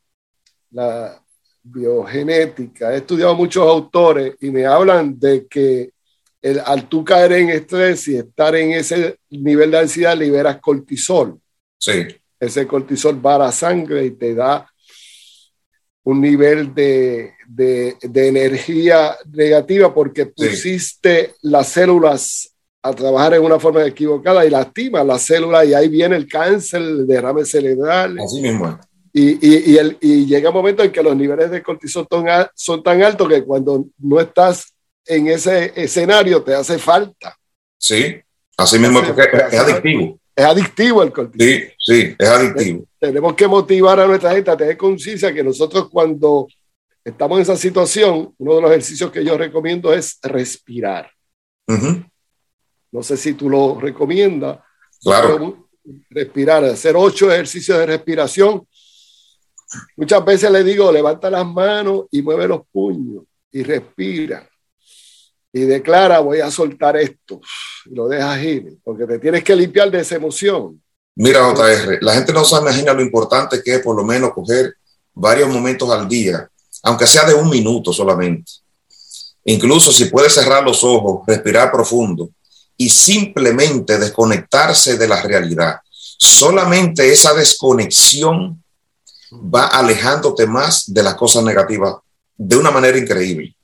la, 0.72 1.22
biogenética, 1.72 2.94
he 2.94 2.98
estudiado 2.98 3.36
muchos 3.36 3.68
autores 3.68 4.36
y 4.40 4.50
me 4.52 4.66
hablan 4.66 5.20
de 5.20 5.48
que 5.48 5.92
el, 6.42 6.60
al 6.60 6.88
tú 6.88 7.04
caer 7.04 7.34
en 7.34 7.50
estrés 7.50 8.08
y 8.08 8.18
estar 8.18 8.56
en 8.56 8.72
ese 8.72 9.18
nivel 9.30 9.72
de 9.72 9.80
ansiedad, 9.80 10.18
liberas 10.18 10.60
cortisol. 10.60 11.40
Sí. 11.78 12.08
Ese 12.40 12.68
cortisol 12.68 13.26
va 13.26 13.36
a 13.36 13.40
la 13.40 13.52
sangre 13.52 14.06
y 14.06 14.12
te 14.12 14.36
da 14.36 14.68
un 16.04 16.22
nivel 16.22 16.74
de, 16.74 17.34
de, 17.48 17.98
de 18.02 18.28
energía 18.28 19.18
negativa 19.32 19.94
porque 19.94 20.28
pusiste 20.28 21.34
las 21.42 21.70
células 21.70 22.56
a 22.88 22.94
trabajar 22.94 23.34
en 23.34 23.44
una 23.44 23.60
forma 23.60 23.86
equivocada 23.86 24.46
y 24.46 24.50
lastima 24.50 25.04
las 25.04 25.24
células 25.24 25.66
y 25.68 25.74
ahí 25.74 25.90
viene 25.90 26.16
el 26.16 26.28
cáncer, 26.28 26.82
el 26.82 27.08
derrame 27.08 27.46
cerebral. 27.46 28.18
Así 28.20 28.42
mismo. 28.42 28.80
Y, 29.14 29.32
y, 29.42 29.74
y, 29.74 29.78
el, 29.78 29.98
y 30.00 30.26
llega 30.26 30.50
un 30.50 30.56
momento 30.56 30.84
en 30.84 30.92
que 30.92 31.02
los 31.02 31.16
niveles 31.16 31.50
de 31.50 31.64
cortisol 31.64 32.08
son, 32.54 32.84
tan 32.84 33.02
altos 33.02 33.28
que 33.28 33.44
cuando 33.44 33.86
no 33.98 34.20
estás 34.20 34.74
en 35.06 35.28
ese 35.28 35.74
escenario 35.76 36.44
te 36.44 36.54
hace 36.54 36.78
falta. 36.78 37.36
Sí, 37.78 38.16
así 38.58 38.78
mismo, 38.78 39.02
porque 39.02 39.22
es, 39.22 39.54
es 39.54 39.60
adictivo. 39.60 40.20
Es 40.36 40.46
adictivo 40.46 41.02
el 41.02 41.12
cortisol. 41.12 41.48
Sí, 41.48 41.64
sí, 41.80 42.16
es 42.18 42.30
adictivo. 42.30 42.86
Tenemos 43.00 43.34
que 43.34 43.48
motivar 43.48 44.00
a 44.00 44.06
nuestra 44.06 44.32
gente 44.32 44.52
a 44.52 44.58
tener 44.58 44.78
conciencia 44.78 45.34
que 45.34 45.44
nosotros 45.44 45.90
cuando 45.90 46.48
estamos 47.04 47.38
en 47.38 47.42
esa 47.42 47.56
situación, 47.56 48.34
uno 48.38 48.56
de 48.56 48.62
los 48.62 48.70
ejercicios 48.70 49.12
que 49.12 49.24
yo 49.24 49.38
recomiendo 49.38 49.94
es 49.94 50.20
respirar. 50.22 51.10
Uh 51.68 51.74
-huh. 51.74 52.10
No 52.92 53.04
sé 53.04 53.18
si 53.18 53.34
tú 53.34 53.50
lo 53.50 53.80
recomiendas. 53.80 54.60
Claro. 55.02 55.68
Respirar, 56.10 56.64
hacer 56.66 56.96
ocho 56.98 57.32
ejercicios 57.32 57.78
de 57.78 57.86
respiración. 57.86 58.68
Muchas 59.96 60.24
veces 60.24 60.52
le 60.52 60.64
digo, 60.64 60.92
levanta 60.92 61.30
las 61.30 61.46
manos 61.46 62.06
y 62.12 62.22
mueve 62.22 62.48
los 62.48 62.62
puños 62.72 63.24
y 63.52 63.64
respira. 63.64 64.48
Y 65.52 65.62
declara, 65.62 66.20
voy 66.20 66.40
a 66.40 66.52
soltar 66.52 66.98
esto. 66.98 67.42
Y 67.86 67.96
lo 67.96 68.08
dejas 68.08 68.42
ir, 68.44 68.78
porque 68.84 69.06
te 69.06 69.20
tienes 69.20 69.44
que 69.44 69.56
limpiar 69.56 69.90
de 69.90 70.02
esa 70.02 70.16
emoción. 70.16 70.82
Mira, 71.16 71.52
JR, 71.54 71.98
la 72.02 72.14
gente 72.14 72.32
no 72.32 72.46
se 72.46 72.58
imagina 72.58 72.94
lo 72.94 73.02
importante 73.02 73.62
que 73.64 73.76
es 73.76 73.82
por 73.82 73.96
lo 73.96 74.04
menos 74.04 74.34
coger 74.34 74.76
varios 75.14 75.50
momentos 75.50 75.90
al 75.90 76.08
día, 76.08 76.48
aunque 76.84 77.08
sea 77.08 77.26
de 77.26 77.34
un 77.34 77.50
minuto 77.50 77.92
solamente. 77.92 78.52
Incluso 79.46 79.92
si 79.92 80.06
puedes 80.06 80.34
cerrar 80.34 80.64
los 80.64 80.84
ojos, 80.84 81.26
respirar 81.26 81.72
profundo 81.72 82.30
y 82.78 82.90
simplemente 82.90 83.98
desconectarse 83.98 84.98
de 84.98 85.08
la 85.08 85.22
realidad. 85.22 85.78
Solamente 85.92 87.12
esa 87.12 87.34
desconexión 87.34 88.64
va 89.34 89.68
alejándote 89.68 90.46
más 90.46 90.86
de 90.88 91.04
las 91.04 91.16
cosas 91.16 91.44
negativas 91.44 91.96
de 92.38 92.56
una 92.56 92.72
manera 92.72 92.98
increíble. 92.98 93.56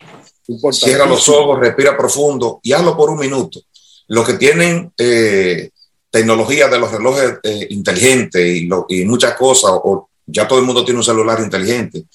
Cierra 0.72 1.05
los 1.05 1.29
ojos, 1.29 1.60
respira 1.60 1.96
profundo 1.96 2.60
y 2.63 2.74
hazlo 2.74 2.98
por 2.98 3.10
un 3.10 3.20
minuto. 3.20 3.62
Los 4.08 4.25
que 4.25 4.34
tienen 4.34 4.91
eh, 4.98 5.70
tecnología 6.10 6.67
de 6.67 6.79
los 6.79 6.91
relojes 6.91 7.39
eh, 7.43 7.67
inteligentes 7.70 8.46
y, 8.46 8.65
lo, 8.65 8.86
y, 8.89 9.05
muchas 9.05 9.36
cosas, 9.36 9.72
o 9.72 10.10
ya 10.25 10.48
todo 10.48 10.60
el 10.60 10.65
mundo 10.65 10.84
tiene 10.84 11.00
un 11.00 11.03
celular 11.03 11.39
inteligente, 11.39 12.05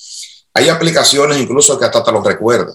hay 0.53 0.69
aplicaciones 0.69 1.39
incluso 1.39 1.79
que 1.79 1.87
hasta 1.87 2.03
te 2.03 2.13
los 2.13 2.25
recuerda, 2.25 2.75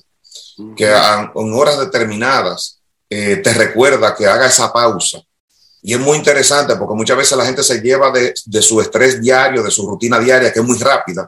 que 0.75 0.87
a, 0.87 1.31
en 1.35 1.53
horas 1.53 1.79
determinadas 1.79 2.79
eh, 3.13 3.37
te 3.37 3.53
recuerda 3.53 4.15
que 4.15 4.25
haga 4.25 4.47
esa 4.47 4.71
pausa. 4.73 5.21
Y 5.81 5.93
es 5.93 5.99
muy 5.99 6.17
interesante 6.17 6.75
porque 6.77 6.95
muchas 6.95 7.17
veces 7.17 7.37
la 7.37 7.45
gente 7.45 7.61
se 7.61 7.81
lleva 7.81 8.09
de, 8.09 8.33
de, 8.45 8.61
su 8.61 8.79
estrés 8.79 9.21
diario, 9.21 9.61
de 9.61 9.69
su 9.69 9.85
rutina 9.87 10.17
diaria, 10.17 10.51
que 10.51 10.59
es 10.59 10.65
muy 10.65 10.77
rápida, 10.79 11.27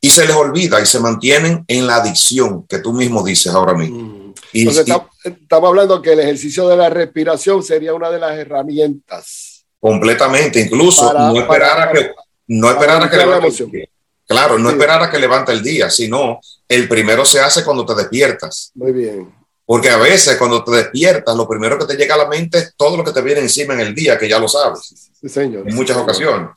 y 0.00 0.10
se 0.10 0.26
les 0.26 0.34
olvida 0.34 0.80
y 0.80 0.86
se 0.86 0.98
mantienen 1.00 1.64
en 1.68 1.86
la 1.86 1.96
adicción 1.96 2.66
que 2.66 2.78
tú 2.78 2.92
mismo 2.92 3.22
dices 3.22 3.52
ahora 3.52 3.74
mismo. 3.74 3.98
Mm. 3.98 4.34
Y, 4.52 4.60
Entonces, 4.60 4.88
y, 4.88 5.28
estamos 5.28 5.68
hablando 5.68 6.00
que 6.00 6.14
el 6.14 6.20
ejercicio 6.20 6.66
de 6.66 6.76
la 6.76 6.88
respiración 6.88 7.62
sería 7.62 7.94
una 7.94 8.10
de 8.10 8.18
las 8.18 8.36
herramientas. 8.38 9.66
Completamente, 9.78 10.60
incluso 10.60 11.06
para, 11.06 11.28
no 11.28 11.38
esperar 11.38 11.76
para, 11.76 11.90
a 11.90 11.92
que, 11.92 12.10
no 12.48 12.70
esperar 12.70 13.02
a 13.02 13.10
que 13.10 13.16
levante 13.16 13.62
el 13.62 13.70
día. 13.70 13.86
Claro, 14.26 14.58
no 14.58 14.68
sí. 14.68 14.74
esperar 14.74 15.02
a 15.02 15.10
que 15.10 15.18
levante 15.18 15.52
el 15.52 15.62
día, 15.62 15.90
sino 15.90 16.40
el 16.68 16.88
primero 16.88 17.24
se 17.24 17.40
hace 17.40 17.64
cuando 17.64 17.84
te 17.84 17.94
despiertas. 17.94 18.72
Muy 18.74 18.92
bien. 18.92 19.37
Porque 19.68 19.90
a 19.90 19.98
veces 19.98 20.38
cuando 20.38 20.64
te 20.64 20.70
despiertas, 20.70 21.36
lo 21.36 21.46
primero 21.46 21.78
que 21.78 21.84
te 21.84 21.94
llega 21.94 22.14
a 22.14 22.18
la 22.18 22.26
mente 22.26 22.56
es 22.56 22.72
todo 22.74 22.96
lo 22.96 23.04
que 23.04 23.12
te 23.12 23.20
viene 23.20 23.42
encima 23.42 23.74
en 23.74 23.80
el 23.80 23.94
día, 23.94 24.16
que 24.16 24.26
ya 24.26 24.38
lo 24.38 24.48
sabes. 24.48 25.10
Sí, 25.20 25.28
señor. 25.28 25.68
En 25.68 25.74
muchas 25.74 25.94
sí, 25.94 26.02
ocasiones. 26.02 26.48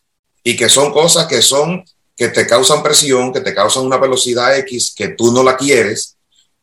Y 0.41 0.55
que 0.55 0.69
son 0.69 0.93
cosas 0.93 1.27
que 1.27 1.41
son, 1.41 1.83
que 2.15 2.29
te 2.29 2.47
causan 2.47 2.81
presión, 2.81 3.33
que 3.33 3.41
te 3.41 3.53
causan 3.53 3.85
una 3.85 3.97
velocidad 3.97 4.57
X 4.59 4.93
que 4.95 5.09
tú 5.09 5.33
no 5.33 5.43
la 5.43 5.57
quieres, 5.57 6.15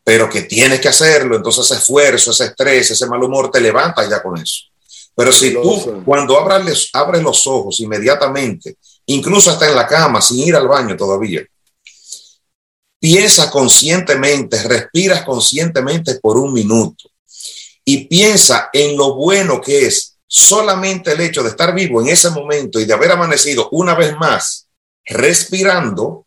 pero 0.02 0.26
que 0.31 0.40
tienes 0.40 0.81
que 0.81 0.88
hacerlo. 0.88 1.37
Entonces 1.37 1.67
ese 1.67 1.75
esfuerzo, 1.75 2.31
ese 2.31 2.47
estrés, 2.47 2.93
ese 2.93 3.07
mal 3.07 3.23
humor 3.23 3.50
te 3.50 3.61
levanta 3.61 4.09
ya 4.09 4.23
con 4.23 4.38
eso. 4.38 4.62
Pero 5.14 5.31
si 5.33 5.52
tú, 5.52 6.02
cuando 6.02 6.38
abres, 6.38 6.88
abres 6.95 7.23
los 7.23 7.47
ojos 7.47 7.78
inmediatamente, 7.81 8.78
incluso 9.05 9.50
hasta 9.50 9.69
en 9.69 9.75
la 9.75 9.87
cama, 9.87 10.23
sin 10.23 10.49
ir 10.49 10.57
al 10.57 10.67
baño 10.67 10.97
todavía, 10.97 11.43
piensa 12.99 13.50
conscientemente, 13.50 14.62
respiras 14.62 15.25
conscientemente 15.25 16.17
por 16.17 16.37
un 16.37 16.52
minuto 16.52 17.11
y 17.85 18.07
piensa 18.07 18.71
en 18.73 18.97
lo 18.97 19.14
bueno 19.14 19.61
que 19.61 19.87
es 19.87 20.17
solamente 20.26 21.12
el 21.12 21.21
hecho 21.21 21.43
de 21.43 21.50
estar 21.50 21.75
vivo 21.75 22.02
en 22.02 22.09
ese 22.09 22.31
momento 22.31 22.78
y 22.78 22.85
de 22.85 22.93
haber 22.93 23.12
amanecido 23.12 23.69
una 23.73 23.95
vez 23.95 24.14
más 24.17 24.67
respirando, 25.07 26.26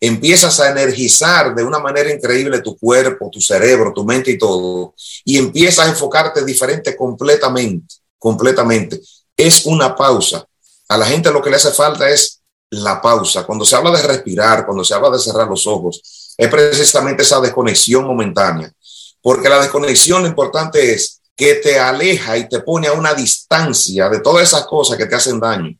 empiezas 0.00 0.58
a 0.58 0.70
energizar 0.70 1.54
de 1.54 1.62
una 1.62 1.78
manera 1.78 2.10
increíble 2.12 2.60
tu 2.60 2.76
cuerpo, 2.78 3.28
tu 3.30 3.40
cerebro, 3.40 3.92
tu 3.92 4.04
mente 4.04 4.30
y 4.30 4.38
todo, 4.38 4.94
y 5.24 5.38
empiezas 5.38 5.86
a 5.86 5.90
enfocarte 5.90 6.44
diferente 6.44 6.96
completamente, 6.96 7.96
completamente. 8.18 9.00
Es 9.36 9.66
una 9.66 9.94
pausa. 9.94 10.44
A 10.88 10.96
la 10.96 11.06
gente 11.06 11.30
lo 11.30 11.42
que 11.42 11.50
le 11.50 11.56
hace 11.56 11.72
falta 11.72 12.08
es 12.08 12.41
la 12.72 13.00
pausa. 13.00 13.44
Cuando 13.44 13.64
se 13.64 13.76
habla 13.76 13.90
de 13.90 14.02
respirar, 14.02 14.64
cuando 14.64 14.84
se 14.84 14.94
habla 14.94 15.10
de 15.10 15.18
cerrar 15.18 15.46
los 15.46 15.66
ojos, 15.66 16.34
es 16.36 16.48
precisamente 16.48 17.22
esa 17.22 17.40
desconexión 17.40 18.06
momentánea. 18.06 18.72
Porque 19.20 19.48
la 19.48 19.60
desconexión 19.60 20.22
lo 20.22 20.28
importante 20.28 20.94
es 20.94 21.20
que 21.36 21.56
te 21.56 21.78
aleja 21.78 22.36
y 22.36 22.48
te 22.48 22.60
pone 22.60 22.88
a 22.88 22.92
una 22.92 23.14
distancia 23.14 24.08
de 24.08 24.20
todas 24.20 24.48
esas 24.48 24.66
cosas 24.66 24.96
que 24.96 25.06
te 25.06 25.14
hacen 25.14 25.38
daño. 25.38 25.76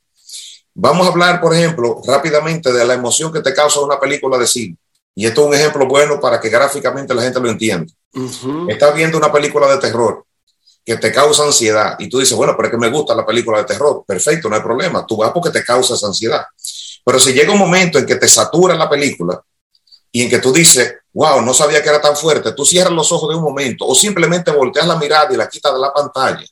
Vamos 0.74 1.06
a 1.06 1.10
hablar, 1.10 1.40
por 1.40 1.54
ejemplo, 1.54 2.00
rápidamente 2.06 2.72
de 2.72 2.84
la 2.84 2.94
emoción 2.94 3.32
que 3.32 3.40
te 3.40 3.54
causa 3.54 3.80
una 3.80 3.98
película 3.98 4.36
de 4.38 4.46
cine. 4.46 4.76
Y 5.14 5.26
esto 5.26 5.42
es 5.42 5.48
un 5.48 5.54
ejemplo 5.54 5.86
bueno 5.86 6.20
para 6.20 6.40
que 6.40 6.48
gráficamente 6.48 7.14
la 7.14 7.22
gente 7.22 7.40
lo 7.40 7.50
entienda. 7.50 7.92
Uh 8.14 8.20
-huh. 8.20 8.72
Estás 8.72 8.94
viendo 8.94 9.16
una 9.18 9.32
película 9.32 9.66
de 9.66 9.78
terror 9.78 10.24
que 10.84 10.96
te 10.96 11.12
causa 11.12 11.44
ansiedad 11.44 11.96
y 11.98 12.08
tú 12.08 12.18
dices, 12.18 12.36
bueno, 12.36 12.54
pero 12.56 12.68
es 12.68 12.72
que 12.72 12.78
me 12.78 12.90
gusta 12.90 13.14
la 13.14 13.24
película 13.24 13.58
de 13.58 13.64
terror. 13.64 14.04
Perfecto, 14.06 14.48
no 14.48 14.56
hay 14.56 14.62
problema. 14.62 15.06
Tú 15.06 15.16
vas 15.16 15.30
porque 15.32 15.50
te 15.50 15.64
causa 15.64 15.94
esa 15.94 16.08
ansiedad. 16.08 16.44
Pero 17.04 17.18
si 17.18 17.32
llega 17.32 17.52
un 17.52 17.58
momento 17.58 17.98
en 17.98 18.06
que 18.06 18.16
te 18.16 18.28
satura 18.28 18.74
la 18.74 18.88
película 18.88 19.40
y 20.10 20.22
en 20.22 20.30
que 20.30 20.38
tú 20.38 20.52
dices, 20.52 20.94
wow, 21.12 21.40
no 21.42 21.54
sabía 21.54 21.82
que 21.82 21.88
era 21.88 22.00
tan 22.00 22.16
fuerte, 22.16 22.52
tú 22.52 22.64
cierras 22.64 22.92
los 22.92 23.10
ojos 23.12 23.30
de 23.30 23.36
un 23.36 23.42
momento 23.42 23.86
o 23.86 23.94
simplemente 23.94 24.50
volteas 24.50 24.86
la 24.86 24.96
mirada 24.96 25.32
y 25.32 25.36
la 25.36 25.48
quitas 25.48 25.72
de 25.72 25.80
la 25.80 25.92
pantalla 25.92 26.44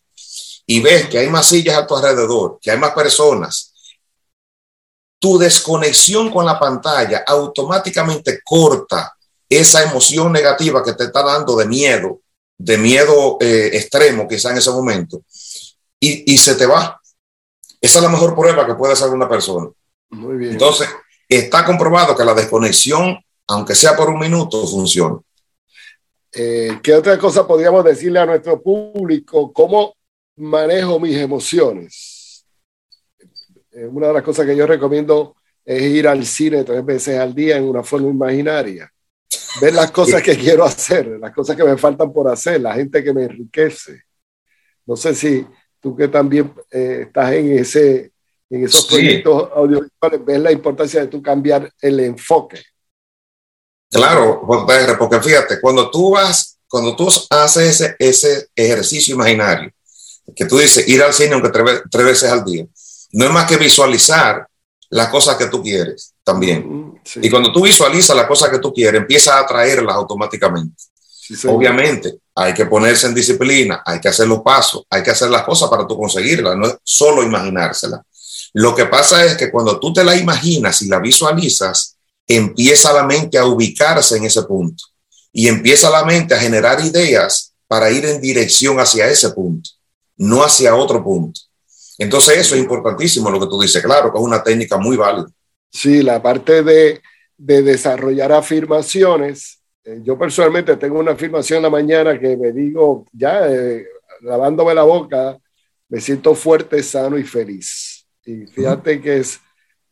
y 0.67 0.81
ves 0.81 1.09
que 1.09 1.19
hay 1.19 1.29
más 1.29 1.47
sillas 1.49 1.79
a 1.79 1.87
tu 1.87 1.97
alrededor, 1.97 2.59
que 2.61 2.71
hay 2.71 2.79
más 2.79 2.93
personas, 2.93 3.75
tu 5.19 5.37
desconexión 5.37 6.31
con 6.31 6.47
la 6.47 6.59
pantalla 6.59 7.25
automáticamente 7.27 8.41
corta 8.45 9.17
esa 9.49 9.83
emoción 9.83 10.33
negativa 10.33 10.83
que 10.83 10.93
te 10.93 11.05
está 11.05 11.23
dando 11.23 11.57
de 11.57 11.67
miedo, 11.67 12.21
de 12.63 12.77
miedo 12.77 13.39
eh, 13.41 13.71
extremo 13.73 14.29
quizá 14.29 14.51
en 14.51 14.59
ese 14.59 14.71
momento, 14.71 15.23
y, 15.99 16.35
y 16.35 16.37
se 16.37 16.55
te 16.55 16.67
va. 16.67 17.01
Esa 17.81 17.99
es 17.99 18.03
la 18.03 18.11
mejor 18.11 18.35
prueba 18.35 18.67
que 18.67 18.75
puede 18.75 18.93
hacer 18.93 19.09
una 19.09 19.29
persona. 19.29 19.71
Muy 20.11 20.37
bien. 20.37 20.53
Entonces, 20.53 20.89
está 21.27 21.65
comprobado 21.65 22.15
que 22.15 22.25
la 22.25 22.35
desconexión, 22.35 23.19
aunque 23.47 23.75
sea 23.75 23.97
por 23.97 24.11
un 24.11 24.19
minuto, 24.19 24.67
funciona. 24.67 25.19
Eh, 26.33 26.79
¿Qué 26.83 26.95
otra 26.95 27.19
cosa 27.19 27.47
podríamos 27.47 27.83
decirle 27.83 28.19
a 28.19 28.27
nuestro 28.27 28.61
público? 28.63 29.51
¿Cómo 29.53 29.97
manejo 30.37 31.01
mis 31.01 31.17
emociones? 31.17 32.45
Eh, 33.73 33.87
una 33.87 34.09
de 34.09 34.13
las 34.13 34.23
cosas 34.23 34.45
que 34.45 34.55
yo 34.55 34.67
recomiendo 34.67 35.35
es 35.65 35.83
ir 35.83 36.07
al 36.07 36.27
cine 36.27 36.65
tres 36.65 36.85
veces 36.85 37.19
al 37.19 37.35
día 37.35 37.57
en 37.57 37.65
una 37.65 37.83
forma 37.83 38.09
imaginaria. 38.09 38.93
Ver 39.61 39.75
las 39.75 39.91
cosas 39.91 40.23
que 40.23 40.37
quiero 40.37 40.65
hacer, 40.65 41.19
las 41.21 41.33
cosas 41.33 41.57
que 41.57 41.65
me 41.65 41.77
faltan 41.77 42.13
por 42.13 42.29
hacer, 42.29 42.61
la 42.61 42.75
gente 42.75 43.03
que 43.03 43.13
me 43.13 43.25
enriquece. 43.25 44.03
No 44.87 44.97
sé 44.97 45.15
si 45.15 45.47
tú 45.81 45.97
que 45.97 46.09
también 46.09 46.53
eh, 46.71 47.05
estás 47.07 47.33
en 47.33 47.59
ese 47.59 48.13
en 48.51 48.65
esos 48.65 48.83
sí. 48.83 48.89
proyectos 48.89 49.49
audiovisuales, 49.55 50.25
ves 50.25 50.41
la 50.41 50.53
importancia 50.53 51.01
de 51.01 51.07
tú 51.07 51.23
cambiar 51.23 51.73
el 51.81 52.01
enfoque. 52.01 52.61
Claro, 53.89 54.43
JR, 54.45 54.99
porque 54.99 55.21
fíjate, 55.21 55.61
cuando 55.61 55.91
tú 55.91 56.11
vas, 56.11 56.59
cuando 56.69 56.95
tú 56.97 57.09
haces 57.31 57.81
ese, 57.81 57.97
ese 57.99 58.49
ejercicio 58.55 59.15
imaginario, 59.15 59.73
que 60.35 60.45
tú 60.47 60.59
dices 60.59 60.87
ir 60.89 61.03
al 61.03 61.13
cine 61.13 61.35
aunque 61.35 61.51
tres, 61.51 61.83
tres 61.91 62.05
veces 62.05 62.31
al 62.31 62.45
día, 62.45 62.67
no 63.13 63.25
es 63.25 63.31
más 63.31 63.47
que 63.49 63.57
visualizar 63.57 64.47
las 64.91 65.09
cosas 65.09 65.37
que 65.37 65.47
tú 65.47 65.63
quieres 65.63 66.15
también. 66.23 67.01
Sí. 67.05 67.21
Y 67.23 67.31
cuando 67.31 67.53
tú 67.53 67.63
visualizas 67.63 68.15
las 68.17 68.27
cosas 68.27 68.51
que 68.51 68.59
tú 68.59 68.73
quieres, 68.73 69.01
empiezas 69.01 69.35
a 69.35 69.41
atraerlas 69.41 69.97
automáticamente. 69.97 70.83
Sí, 71.11 71.47
Obviamente, 71.47 72.19
hay 72.35 72.53
que 72.53 72.67
ponerse 72.67 73.07
en 73.07 73.15
disciplina, 73.15 73.83
hay 73.87 74.01
que 74.01 74.09
hacer 74.09 74.27
los 74.27 74.41
pasos, 74.43 74.85
hay 74.91 75.03
que 75.03 75.13
hacer 75.13 75.31
las 75.31 75.45
cosas 75.45 75.71
para 75.71 75.87
tú 75.87 75.97
conseguirlas, 75.97 76.57
no 76.57 76.67
es 76.67 76.77
solo 76.83 77.23
imaginárselas. 77.23 78.01
Lo 78.53 78.75
que 78.75 78.87
pasa 78.87 79.25
es 79.25 79.37
que 79.37 79.51
cuando 79.51 79.79
tú 79.79 79.93
te 79.93 80.03
la 80.03 80.17
imaginas 80.17 80.83
y 80.83 80.89
la 80.89 80.99
visualizas, 80.99 81.97
empieza 82.27 82.93
la 82.93 83.05
mente 83.05 83.39
a 83.39 83.47
ubicarse 83.47 84.17
en 84.17 84.25
ese 84.25 84.43
punto 84.43 84.85
y 85.33 85.49
empieza 85.49 85.91
la 85.91 86.05
mente 86.05 86.35
a 86.35 86.41
generar 86.41 86.85
ideas 86.85 87.53
para 87.69 87.91
ir 87.91 88.05
en 88.05 88.21
dirección 88.21 88.81
hacia 88.81 89.09
ese 89.09 89.31
punto. 89.31 89.71
no 90.17 90.43
hacia 90.43 90.75
otro 90.75 91.03
punto. 91.03 91.41
Entonces 92.01 92.39
eso 92.39 92.55
es 92.55 92.63
importantísimo 92.63 93.31
lo 93.31 93.39
que 93.39 93.47
tú 93.47 93.61
dices, 93.61 93.83
claro, 93.83 94.11
que 94.11 94.19
es 94.19 94.25
una 94.25 94.43
técnica 94.43 94.79
muy 94.79 94.97
válida. 94.97 95.27
Sí, 95.71 96.03
la 96.03 96.21
parte 96.23 96.63
de, 96.63 97.03
de 97.37 97.63
desarrollar 97.63 98.33
afirmaciones. 98.33 99.61
Eh, 99.85 100.01
yo 100.03 100.19
personalmente 100.19 100.77
tengo 100.77 100.99
una 100.99 101.13
afirmación 101.13 101.59
en 101.59 101.65
la 101.65 101.71
mañana 101.71 102.19
que 102.19 102.39
me 102.39 102.53
digo, 102.53 103.05
ya 103.13 103.47
eh, 103.47 103.87
lavándome 104.23 104.75
la 104.75 104.83
boca, 104.83 105.37
me 105.91 106.01
siento 106.01 106.35
fuerte, 106.35 106.83
sano 106.83 107.19
y 107.19 107.23
feliz. 107.23 108.07
Y 108.25 108.47
fíjate 108.47 108.99
que 108.99 109.19
es, 109.19 109.39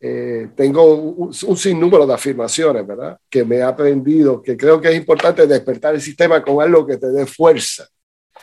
eh, 0.00 0.48
tengo 0.56 0.94
un, 0.94 1.34
un, 1.46 1.56
sinnúmero 1.58 2.06
de 2.06 2.14
afirmaciones, 2.14 2.86
¿verdad? 2.86 3.18
Que 3.28 3.44
me 3.44 3.56
he 3.56 3.62
aprendido, 3.62 4.40
que 4.40 4.56
creo 4.56 4.80
que 4.80 4.88
es 4.88 4.96
importante 4.96 5.46
despertar 5.46 5.94
el 5.94 6.00
sistema 6.00 6.42
con 6.42 6.62
algo 6.62 6.86
que 6.86 6.96
te 6.96 7.08
dé 7.08 7.26
fuerza. 7.26 7.86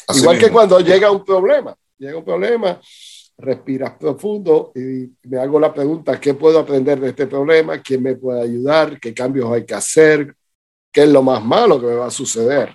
Así 0.07 0.19
Igual 0.19 0.35
mismo. 0.35 0.47
que 0.47 0.53
cuando 0.53 0.79
llega 0.81 1.09
un 1.09 1.25
problema, 1.25 1.75
llega 1.97 2.17
un 2.17 2.25
problema, 2.25 2.79
respiras 3.37 3.93
profundo 3.97 4.71
y 4.75 5.11
me 5.27 5.39
hago 5.39 5.59
la 5.59 5.73
pregunta, 5.73 6.19
¿qué 6.19 6.33
puedo 6.33 6.59
aprender 6.59 6.99
de 6.99 7.09
este 7.09 7.27
problema? 7.27 7.81
¿Quién 7.81 8.01
me 8.01 8.15
puede 8.15 8.41
ayudar? 8.41 8.99
¿Qué 8.99 9.13
cambios 9.13 9.51
hay 9.51 9.65
que 9.65 9.73
hacer? 9.73 10.35
¿Qué 10.91 11.03
es 11.03 11.09
lo 11.09 11.21
más 11.21 11.43
malo 11.43 11.79
que 11.79 11.87
me 11.87 11.95
va 11.95 12.07
a 12.07 12.11
suceder 12.11 12.73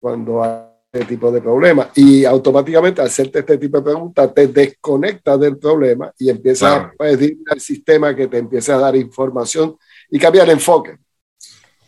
cuando 0.00 0.42
hay 0.42 0.62
este 0.92 1.06
tipo 1.06 1.30
de 1.30 1.42
problema? 1.42 1.90
Y 1.94 2.24
automáticamente 2.24 3.02
hacerte 3.02 3.40
este 3.40 3.58
tipo 3.58 3.78
de 3.78 3.84
preguntas 3.84 4.32
te 4.32 4.46
desconectas 4.46 5.38
del 5.38 5.58
problema 5.58 6.12
y 6.18 6.30
empiezas 6.30 6.72
claro. 6.72 6.92
a 6.98 7.04
pedir 7.04 7.38
al 7.50 7.60
sistema 7.60 8.16
que 8.16 8.26
te 8.26 8.38
empiece 8.38 8.72
a 8.72 8.78
dar 8.78 8.96
información 8.96 9.76
y 10.08 10.18
cambiar 10.18 10.46
el 10.46 10.52
enfoque. 10.52 10.96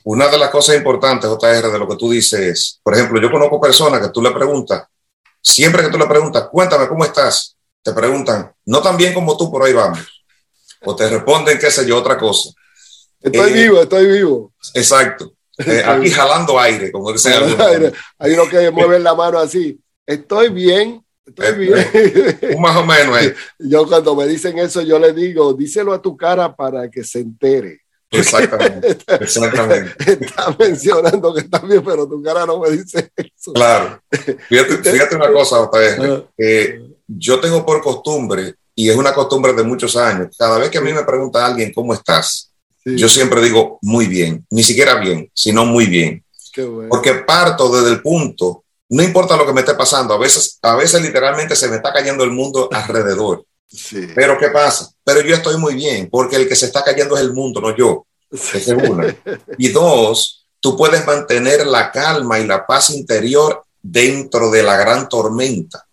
Una 0.05 0.29
de 0.29 0.39
las 0.39 0.51
cosas 0.51 0.77
importantes, 0.77 1.29
JR, 1.29 1.73
de 1.73 1.79
lo 1.79 1.89
que 1.89 1.97
tú 1.97 2.11
dices 2.11 2.41
es, 2.41 2.81
por 2.83 2.95
ejemplo, 2.95 3.21
yo 3.21 3.31
conozco 3.31 3.61
personas 3.61 4.01
que 4.01 4.13
tú 4.13 4.23
le 4.23 4.31
preguntas, 4.31 4.87
siempre 5.41 5.83
que 5.83 5.89
tú 5.89 5.99
le 5.99 6.07
preguntas, 6.07 6.49
cuéntame 6.49 6.87
cómo 6.87 7.05
estás, 7.05 7.56
te 7.87 7.93
preguntan, 7.93 8.53
no 8.65 8.83
tan 8.83 8.97
bien 8.97 9.15
como 9.15 9.37
tú, 9.37 9.49
por 9.49 9.63
ahí 9.63 9.73
vamos. 9.73 10.01
O 10.85 10.97
te 10.97 11.09
responden, 11.09 11.57
qué 11.57 11.71
sé 11.71 11.87
yo, 11.87 11.97
otra 11.97 12.19
cosa. 12.19 12.51
Estoy 13.21 13.51
eh, 13.51 13.55
vivo, 13.55 13.81
estoy 13.81 14.07
vivo. 14.07 14.53
Exacto. 14.75 15.33
Eh, 15.59 15.85
aquí 15.87 16.11
jalando 16.11 16.59
aire, 16.59 16.91
como 16.91 17.13
dicen 17.13 17.35
algunos. 17.35 17.93
Hay 18.19 18.33
uno 18.33 18.49
que 18.49 18.73
mueve 18.73 18.99
la 18.99 19.15
mano 19.15 19.39
así. 19.39 19.79
Estoy 20.05 20.49
bien, 20.49 21.01
estoy 21.25 21.47
eh, 21.47 22.39
bien. 22.41 22.61
más 22.61 22.77
o 22.77 22.85
menos. 22.85 23.23
Eh. 23.23 23.37
Yo 23.61 23.87
cuando 23.87 24.17
me 24.17 24.27
dicen 24.27 24.59
eso, 24.59 24.83
yo 24.83 24.99
le 24.99 25.13
digo, 25.13 25.55
díselo 25.55 25.93
a 25.93 26.03
tu 26.03 26.17
cara 26.17 26.55
para 26.55 26.91
que 26.91 27.05
se 27.05 27.21
entere. 27.21 27.83
Exactamente, 28.11 28.99
exactamente. 29.21 30.13
Está 30.13 30.57
mencionando 30.59 31.35
que 31.35 31.41
está 31.41 31.61
bien, 31.61 31.85
pero 31.85 32.09
tu 32.09 32.21
cara 32.21 32.47
no 32.47 32.61
me 32.61 32.71
dice 32.71 33.11
eso. 33.17 33.53
Claro. 33.53 34.01
Fíjate, 34.49 34.91
fíjate 34.91 35.17
una 35.17 35.33
cosa, 35.33 35.69
JR, 35.71 36.29
que 36.37 36.96
yo 37.07 37.41
tengo 37.41 37.65
por 37.65 37.83
costumbre, 37.83 38.55
y 38.75 38.91
es 38.91 38.97
una 38.97 39.15
costumbre 39.15 39.53
de 39.53 39.63
muchos 39.63 39.97
años, 39.97 40.37
cada 40.39 40.59
vez 40.59 40.71
que 40.71 40.79
a 40.79 40.83
mí 40.83 40.93
me 40.93 41.05
pregunta 41.05 41.45
alguien 41.45 41.73
cómo 41.73 41.95
estás, 41.95 42.51
sí. 42.85 42.97
yo 42.97 43.09
siempre 43.09 43.41
digo 43.41 43.79
muy 43.83 44.07
bien, 44.07 44.45
ni 44.51 44.63
siquiera 44.63 44.97
bien, 44.97 45.31
sino 45.35 45.65
muy 45.65 45.87
bien. 45.87 46.23
Bueno. 46.57 46.89
Porque 46.89 47.13
parto 47.15 47.69
desde 47.69 47.91
el 47.91 48.03
punto, 48.03 48.65
no 48.89 49.03
importa 49.03 49.37
lo 49.37 49.47
que 49.47 49.53
me 49.53 49.61
esté 49.61 49.75
pasando, 49.75 50.15
a 50.15 50.19
veces, 50.19 50.59
a 50.63 50.77
veces 50.77 51.03
literalmente 51.03 51.57
se 51.57 51.69
me 51.69 51.77
está 51.77 51.93
cayendo 51.93 52.25
el 52.25 52.31
mundo 52.31 52.69
alrededor. 52.73 53.45
Sí. 53.69 54.09
Pero 54.15 54.39
¿qué 54.39 54.49
pasa? 54.49 54.91
Pero 55.05 55.21
yo 55.23 55.35
estoy 55.35 55.59
muy 55.59 55.75
bien, 55.75 56.09
porque 56.11 56.37
el 56.37 56.49
que 56.49 56.57
se 56.57 56.67
está 56.67 56.85
cayendo 56.85 57.17
es 57.17 57.23
el 57.23 57.33
mundo, 57.33 57.61
no 57.61 57.77
yo. 57.77 58.07
Sí. 58.33 58.59
Es 58.59 58.69
una. 58.69 59.15
Y 59.59 59.69
dos, 59.69 60.47
tú 60.61 60.77
puedes 60.77 61.05
mantener 61.07 61.67
la 61.67 61.91
calma 61.91 62.39
y 62.39 62.47
la 62.47 62.67
paz 62.67 62.91
interior 62.91 63.65
dentro 63.83 64.51
de 64.51 64.63
la 64.63 64.77
gran 64.77 65.09
tormenta. 65.09 65.86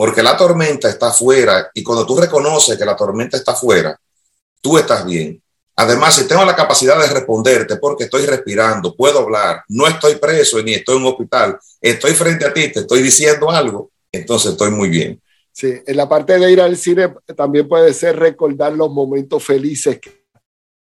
Porque 0.00 0.22
la 0.22 0.34
tormenta 0.34 0.88
está 0.88 1.08
afuera 1.08 1.70
y 1.74 1.82
cuando 1.82 2.06
tú 2.06 2.18
reconoces 2.18 2.78
que 2.78 2.86
la 2.86 2.96
tormenta 2.96 3.36
está 3.36 3.52
afuera, 3.52 4.00
tú 4.62 4.78
estás 4.78 5.04
bien. 5.04 5.42
Además, 5.76 6.14
si 6.14 6.26
tengo 6.26 6.42
la 6.42 6.56
capacidad 6.56 6.98
de 6.98 7.12
responderte 7.12 7.76
porque 7.76 8.04
estoy 8.04 8.24
respirando, 8.24 8.96
puedo 8.96 9.18
hablar, 9.18 9.62
no 9.68 9.86
estoy 9.86 10.14
preso 10.14 10.62
ni 10.62 10.72
estoy 10.72 10.96
en 10.96 11.02
un 11.02 11.08
hospital, 11.08 11.58
estoy 11.82 12.14
frente 12.14 12.46
a 12.46 12.52
ti, 12.54 12.72
te 12.72 12.80
estoy 12.80 13.02
diciendo 13.02 13.50
algo, 13.50 13.90
entonces 14.10 14.52
estoy 14.52 14.70
muy 14.70 14.88
bien. 14.88 15.20
Sí, 15.52 15.70
en 15.86 15.96
la 15.98 16.08
parte 16.08 16.38
de 16.38 16.50
ir 16.50 16.62
al 16.62 16.78
cine 16.78 17.14
también 17.36 17.68
puede 17.68 17.92
ser 17.92 18.18
recordar 18.18 18.72
los 18.72 18.90
momentos 18.90 19.44
felices 19.44 20.00
que 20.00 20.24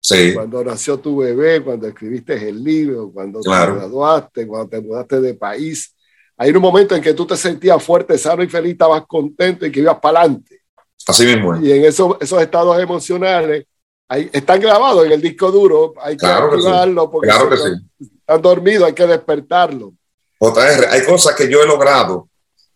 sí. 0.00 0.34
cuando 0.34 0.64
nació 0.64 0.98
tu 0.98 1.18
bebé, 1.18 1.62
cuando 1.62 1.86
escribiste 1.86 2.48
el 2.48 2.60
libro, 2.60 3.12
cuando 3.14 3.38
claro. 3.38 3.74
te 3.74 3.78
graduaste, 3.78 4.46
cuando 4.48 4.68
te 4.68 4.80
mudaste 4.80 5.20
de 5.20 5.34
país. 5.34 5.92
Hay 6.38 6.50
un 6.50 6.60
momento 6.60 6.94
en 6.94 7.02
que 7.02 7.14
tú 7.14 7.26
te 7.26 7.36
sentías 7.36 7.82
fuerte, 7.82 8.18
sano 8.18 8.42
y 8.42 8.48
feliz, 8.48 8.72
estabas 8.72 9.04
contento 9.06 9.64
y 9.64 9.72
que 9.72 9.80
ibas 9.80 9.98
para 10.00 10.20
adelante. 10.20 10.62
Así 11.06 11.24
mismo. 11.24 11.56
Y 11.56 11.72
en 11.72 11.84
eso, 11.84 12.18
esos 12.20 12.42
estados 12.42 12.78
emocionales 12.80 13.64
hay, 14.08 14.30
están 14.32 14.60
grabados 14.60 15.04
en 15.06 15.12
el 15.12 15.20
disco 15.20 15.50
duro, 15.50 15.94
hay 16.00 16.14
que 16.14 16.20
claro 16.20 16.52
activarlo 16.52 17.02
sí. 17.02 17.08
porque 17.10 17.28
claro 17.28 17.48
que 17.48 17.54
están, 17.56 17.90
sí. 17.98 18.10
están 18.20 18.42
dormidos, 18.42 18.86
hay 18.86 18.92
que 18.92 19.06
despertarlo. 19.06 19.94
JR, 20.38 20.86
hay 20.90 21.04
cosas 21.04 21.34
que 21.34 21.48
yo 21.48 21.62
he 21.62 21.66
logrado 21.66 22.28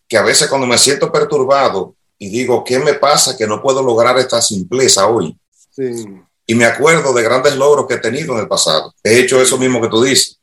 que 0.07 0.17
a 0.17 0.23
veces 0.23 0.49
cuando 0.49 0.67
me 0.67 0.77
siento 0.77 1.11
perturbado 1.11 1.95
y 2.17 2.29
digo, 2.29 2.63
¿qué 2.63 2.79
me 2.79 2.95
pasa 2.95 3.37
que 3.37 3.47
no 3.47 3.61
puedo 3.61 3.81
lograr 3.81 4.17
esta 4.17 4.41
simpleza 4.41 5.07
hoy? 5.07 5.37
Sí. 5.69 6.05
Y 6.45 6.55
me 6.55 6.65
acuerdo 6.65 7.13
de 7.13 7.23
grandes 7.23 7.55
logros 7.55 7.87
que 7.87 7.93
he 7.93 7.99
tenido 7.99 8.33
en 8.33 8.41
el 8.41 8.47
pasado. 8.47 8.93
He 9.03 9.19
hecho 9.19 9.41
eso 9.41 9.57
mismo 9.57 9.79
que 9.79 9.87
tú 9.87 10.03
dices. 10.03 10.37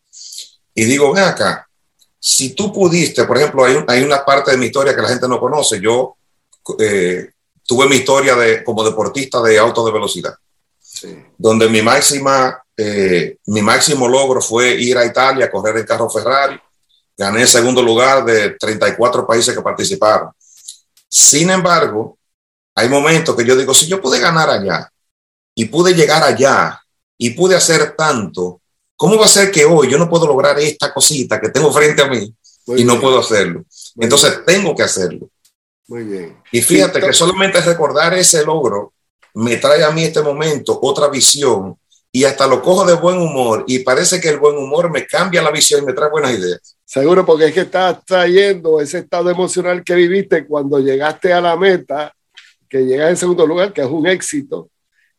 Y 0.75 0.85
digo, 0.85 1.13
ven 1.13 1.25
acá, 1.25 1.68
si 2.21 2.51
tú 2.55 2.73
pudiste, 2.73 3.25
por 3.25 3.39
ejemplo, 3.39 3.65
hay, 3.65 3.77
un, 3.77 3.85
hay 3.87 4.03
una 4.03 4.25
parte 4.25 4.51
de 4.51 4.57
mi 4.57 4.67
historia 4.67 4.95
que 4.95 5.03
la 5.03 5.09
gente 5.09 5.29
no 5.29 5.39
conoce. 5.39 5.81
Yo 5.81 6.17
eh, 6.79 7.31
tuve 7.65 7.89
mi 7.89 7.97
historia 7.97 8.35
de, 8.35 8.65
como 8.65 8.83
deportista 8.85 9.41
de 9.43 9.59
auto 9.59 9.85
de 9.85 9.93
velocidad, 9.93 10.35
Sí. 10.81 11.17
donde 11.37 11.69
mi 11.69 11.81
máxima, 11.81 12.61
eh, 12.77 13.37
mi 13.47 13.63
máximo 13.63 14.09
logro 14.09 14.41
fue 14.41 14.75
ir 14.75 14.99
a 14.99 15.05
Italia 15.05 15.45
a 15.47 15.51
correr 15.51 15.77
el 15.77 15.87
carro 15.87 16.11
Ferrari. 16.11 16.59
Gané 17.17 17.43
el 17.43 17.49
segundo 17.49 17.83
lugar 17.83 18.25
de 18.25 18.51
34 18.51 19.27
países 19.27 19.55
que 19.55 19.61
participaron. 19.63 20.31
Sin 21.09 21.51
embargo, 21.51 22.19
hay 22.75 22.89
momentos 22.89 23.37
que 23.37 23.45
yo 23.45 23.57
digo, 23.57 23.75
si 23.75 23.87
yo 23.87 24.01
pude 24.01 24.19
ganar 24.19 24.51
allá 24.51 24.91
y 25.55 25.67
pude 25.67 25.95
llegar 25.95 26.23
allá 26.23 26.81
y 27.17 27.31
pude 27.31 27.57
hacer 27.57 27.95
tanto, 27.97 28.61
¿cómo 28.99 29.17
va 29.19 29.27
a 29.27 29.29
ser 29.29 29.51
que 29.53 29.65
hoy 29.65 29.89
yo 29.91 29.99
no 29.99 30.11
puedo 30.11 30.27
lograr 30.27 30.59
esta 30.61 30.93
cosita 30.93 31.41
que 31.41 31.51
tengo 31.51 31.73
frente 31.73 32.03
a 32.03 32.09
mí 32.09 32.35
Muy 32.67 32.83
y 32.83 32.85
no 32.85 32.95
bien. 32.95 33.03
puedo 33.03 33.21
hacerlo? 33.21 33.65
Muy 33.97 34.05
Entonces 34.07 34.33
bien. 34.33 34.45
tengo 34.47 34.77
que 34.77 34.83
hacerlo. 34.85 35.31
Muy 35.89 36.05
bien. 36.05 36.37
Y 36.53 36.61
fíjate 36.63 37.01
Sí, 37.01 37.07
que 37.07 37.13
solamente 37.15 37.61
recordar 37.63 38.15
ese 38.15 38.45
logro 38.45 38.93
me 39.35 39.57
trae 39.57 39.85
a 39.85 39.91
mí 39.93 40.05
este 40.05 40.23
momento 40.23 40.79
otra 40.83 41.09
visión 41.09 41.79
y 42.13 42.25
hasta 42.25 42.47
lo 42.47 42.63
cojo 42.63 42.85
de 42.87 42.95
buen 42.95 43.19
humor 43.19 43.65
y 43.69 43.81
parece 43.81 44.21
que 44.21 44.31
el 44.31 44.39
buen 44.39 44.57
humor 44.57 44.91
me 44.91 45.07
cambia 45.07 45.43
la 45.43 45.51
visión 45.51 45.83
y 45.83 45.87
me 45.87 45.95
trae 45.95 46.11
buenas 46.11 46.33
ideas. 46.39 46.77
Seguro, 46.85 47.25
porque 47.27 47.47
es 47.47 47.55
que 47.55 47.61
estás 47.61 48.05
trayendo 48.05 48.81
ese 48.81 48.99
estado 49.01 49.31
emocional 49.31 49.85
que 49.85 49.95
viviste 49.95 50.47
cuando 50.47 50.81
llegaste 50.81 51.33
a 51.33 51.41
la 51.41 51.57
meta, 51.57 52.13
que 52.69 52.81
llegas 52.87 53.11
en 53.11 53.17
segundo 53.19 53.47
lugar, 53.47 53.73
que 53.73 53.83
es 53.83 53.89
un 53.89 54.07
éxito, 54.07 54.71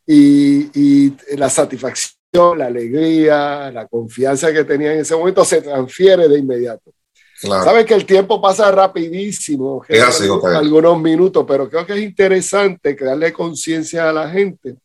y, 0.06 0.68
y 1.08 1.16
la 1.36 1.48
satisfacción, 1.48 2.12
la 2.32 2.66
alegría, 2.66 3.70
la 3.72 3.86
confianza 3.88 4.52
que 4.52 4.64
tenía 4.64 4.92
en 4.92 5.00
ese 5.00 5.16
momento 5.16 5.44
se 5.44 5.62
transfiere 5.62 6.28
de 6.28 6.38
inmediato. 6.38 6.92
Claro. 7.40 7.64
Sabes 7.64 7.86
que 7.86 7.94
el 7.94 8.04
tiempo 8.04 8.40
pasa 8.40 8.70
rapidísimo, 8.70 9.82
así, 9.88 10.24
algunos 10.44 11.00
minutos, 11.00 11.44
pero 11.48 11.68
creo 11.68 11.86
que 11.86 11.94
es 11.94 12.00
interesante 12.00 12.94
crearle 12.94 13.32
conciencia 13.32 14.08
a 14.08 14.12
la 14.12 14.28
gente. 14.28 14.76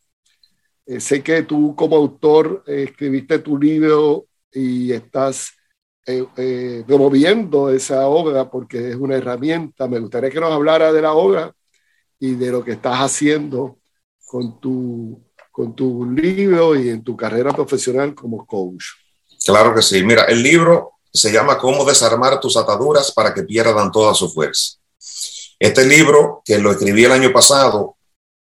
Eh, 0.86 1.00
sé 1.00 1.22
que 1.22 1.42
tú 1.42 1.74
como 1.76 1.96
autor 1.96 2.64
eh, 2.66 2.84
escribiste 2.88 3.40
tu 3.40 3.58
libro 3.58 4.26
y 4.50 4.92
estás 4.92 5.50
eh, 6.06 6.84
promoviendo 6.86 7.68
esa 7.68 8.06
obra 8.06 8.50
porque 8.50 8.90
es 8.90 8.96
una 8.96 9.16
herramienta. 9.16 9.86
Me 9.86 9.98
gustaría 9.98 10.30
que 10.30 10.40
nos 10.40 10.52
hablara 10.52 10.92
de 10.92 11.02
la 11.02 11.12
obra 11.12 11.52
y 12.18 12.34
de 12.34 12.50
lo 12.50 12.64
que 12.64 12.72
estás 12.72 12.96
haciendo 12.98 13.78
con 14.24 14.58
tu, 14.60 15.25
con 15.56 15.74
tu 15.74 16.04
libro 16.04 16.76
y 16.76 16.90
en 16.90 17.02
tu 17.02 17.16
carrera 17.16 17.50
profesional 17.50 18.14
como 18.14 18.44
coach. 18.44 18.84
Claro 19.42 19.74
que 19.74 19.80
sí. 19.80 20.02
Mira, 20.02 20.24
el 20.24 20.42
libro 20.42 20.96
se 21.10 21.32
llama 21.32 21.56
Cómo 21.56 21.82
desarmar 21.86 22.38
tus 22.38 22.58
ataduras 22.58 23.10
para 23.10 23.32
que 23.32 23.42
pierdan 23.42 23.90
toda 23.90 24.12
su 24.12 24.30
fuerza. 24.30 24.74
Este 25.58 25.86
libro, 25.86 26.42
que 26.44 26.58
lo 26.58 26.72
escribí 26.72 27.06
el 27.06 27.12
año 27.12 27.32
pasado, 27.32 27.96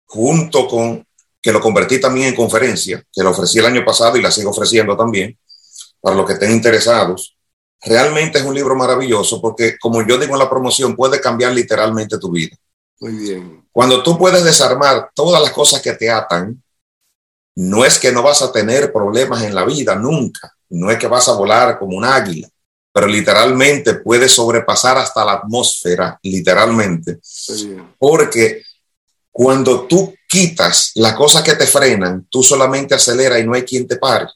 junto 0.06 0.68
con 0.68 1.04
que 1.42 1.50
lo 1.50 1.60
convertí 1.60 2.00
también 2.00 2.28
en 2.28 2.36
conferencia, 2.36 3.04
que 3.12 3.24
lo 3.24 3.30
ofrecí 3.30 3.58
el 3.58 3.66
año 3.66 3.84
pasado 3.84 4.16
y 4.16 4.22
la 4.22 4.30
sigo 4.30 4.50
ofreciendo 4.50 4.96
también, 4.96 5.36
para 6.00 6.14
los 6.14 6.24
que 6.24 6.34
estén 6.34 6.52
interesados. 6.52 7.36
Realmente 7.80 8.38
es 8.38 8.44
un 8.44 8.54
libro 8.54 8.76
maravilloso 8.76 9.42
porque, 9.42 9.76
como 9.76 10.06
yo 10.06 10.18
digo 10.18 10.34
en 10.34 10.38
la 10.38 10.48
promoción, 10.48 10.94
puede 10.94 11.20
cambiar 11.20 11.52
literalmente 11.52 12.16
tu 12.16 12.30
vida. 12.30 12.56
Muy 13.00 13.12
bien. 13.14 13.66
Cuando 13.72 14.04
tú 14.04 14.16
puedes 14.16 14.44
desarmar 14.44 15.10
todas 15.16 15.42
las 15.42 15.50
cosas 15.50 15.82
que 15.82 15.94
te 15.94 16.08
atan, 16.08 16.61
no 17.56 17.84
es 17.84 17.98
que 17.98 18.12
no 18.12 18.22
vas 18.22 18.42
a 18.42 18.52
tener 18.52 18.92
problemas 18.92 19.42
en 19.42 19.54
la 19.54 19.64
vida 19.64 19.94
nunca, 19.94 20.54
no 20.70 20.90
es 20.90 20.98
que 20.98 21.06
vas 21.06 21.28
a 21.28 21.34
volar 21.34 21.78
como 21.78 21.96
un 21.96 22.04
águila, 22.04 22.48
pero 22.92 23.06
literalmente 23.06 23.94
puede 23.94 24.28
sobrepasar 24.28 24.98
hasta 24.98 25.24
la 25.24 25.32
atmósfera, 25.32 26.18
literalmente, 26.22 27.20
porque 27.98 28.62
cuando 29.30 29.86
tú 29.86 30.14
quitas 30.28 30.92
las 30.94 31.14
cosas 31.14 31.42
que 31.42 31.54
te 31.54 31.66
frenan, 31.66 32.26
tú 32.30 32.42
solamente 32.42 32.94
aceleras 32.94 33.40
y 33.40 33.44
no 33.44 33.54
hay 33.54 33.62
quien 33.62 33.86
te 33.86 33.96
pare. 33.96 34.26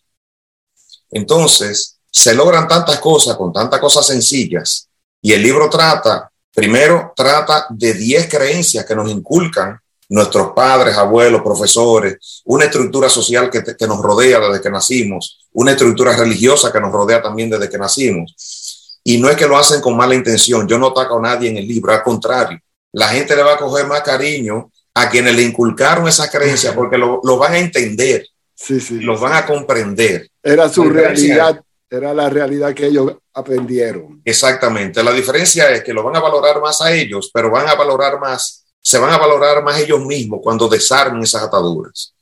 Entonces, 1.10 1.98
se 2.10 2.34
logran 2.34 2.66
tantas 2.66 2.98
cosas 2.98 3.36
con 3.36 3.52
tantas 3.52 3.78
cosas 3.78 4.06
sencillas 4.06 4.88
y 5.20 5.32
el 5.32 5.42
libro 5.42 5.68
trata, 5.68 6.30
primero 6.54 7.12
trata 7.14 7.66
de 7.70 7.92
10 7.92 8.28
creencias 8.28 8.84
que 8.84 8.94
nos 8.94 9.10
inculcan 9.10 9.78
nuestros 10.08 10.52
padres, 10.54 10.96
abuelos, 10.96 11.42
profesores, 11.42 12.42
una 12.44 12.66
estructura 12.66 13.08
social 13.08 13.50
que, 13.50 13.62
que, 13.76 13.86
nos 13.86 14.00
rodea 14.00 14.40
desde 14.40 14.62
que 14.62 14.70
nacimos, 14.70 15.46
una 15.52 15.72
estructura 15.72 16.16
religiosa 16.16 16.72
que 16.72 16.80
nos 16.80 16.92
rodea 16.92 17.22
también 17.22 17.50
desde 17.50 17.68
que 17.68 17.78
nacimos. 17.78 19.00
Y 19.02 19.18
no 19.18 19.28
es 19.28 19.36
que 19.36 19.46
lo 19.46 19.56
hacen 19.56 19.80
con 19.80 19.96
mala 19.96 20.14
intención, 20.14 20.66
yo 20.66 20.78
no 20.78 20.88
ataco 20.88 21.18
a 21.18 21.22
nadie 21.22 21.50
en 21.50 21.56
el 21.58 21.66
libro, 21.66 21.92
al 21.92 22.02
contrario, 22.02 22.58
la 22.92 23.08
gente 23.08 23.36
le 23.36 23.42
va 23.42 23.54
a 23.54 23.58
coger 23.58 23.86
más 23.86 24.02
cariño 24.02 24.70
a 24.94 25.10
quienes 25.10 25.34
le 25.34 25.42
inculcaron 25.42 26.08
esa 26.08 26.30
creencia 26.30 26.74
porque 26.74 26.96
lo, 26.96 27.20
lo 27.22 27.36
van 27.36 27.52
a 27.52 27.58
entender, 27.58 28.26
sí, 28.54 28.80
sí, 28.80 29.00
los 29.00 29.20
van 29.20 29.34
a 29.34 29.46
comprender. 29.46 30.28
Era 30.42 30.68
su 30.68 30.84
realidad, 30.88 31.60
era 31.90 32.14
la 32.14 32.30
realidad 32.30 32.74
que 32.74 32.86
ellos 32.86 33.12
aprendieron. 33.34 34.22
Exactamente. 34.24 35.02
La 35.02 35.12
diferencia 35.12 35.70
es 35.70 35.84
que 35.84 35.92
lo 35.92 36.02
van 36.02 36.16
a 36.16 36.20
valorar 36.20 36.60
más 36.60 36.80
a 36.80 36.92
ellos, 36.92 37.30
pero 37.32 37.50
van 37.50 37.68
a 37.68 37.74
valorar 37.74 38.18
más, 38.18 38.64
se 38.86 39.00
van 39.00 39.12
a 39.12 39.18
valorar 39.18 39.64
más 39.64 39.80
ellos 39.80 40.06
mismos 40.06 40.38
cuando 40.40 40.68
desarmen 40.68 41.20
esas 41.24 41.42
ataduras. 41.42 42.14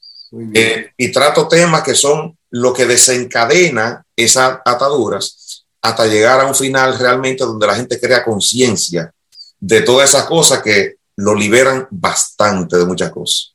Eh, 0.54 0.92
y 0.96 1.12
trato 1.12 1.46
temas 1.46 1.82
que 1.82 1.94
son 1.94 2.38
lo 2.52 2.72
que 2.72 2.86
desencadena 2.86 4.02
esas 4.16 4.60
ataduras 4.64 5.66
hasta 5.82 6.06
llegar 6.06 6.40
a 6.40 6.46
un 6.46 6.54
final 6.54 6.98
realmente 6.98 7.44
donde 7.44 7.66
la 7.66 7.74
gente 7.76 8.00
crea 8.00 8.24
conciencia 8.24 9.12
de 9.60 9.82
todas 9.82 10.08
esas 10.08 10.24
cosas 10.24 10.62
que 10.62 10.94
lo 11.16 11.34
liberan 11.34 11.86
bastante 11.90 12.78
de 12.78 12.86
muchas 12.86 13.10
cosas. 13.10 13.52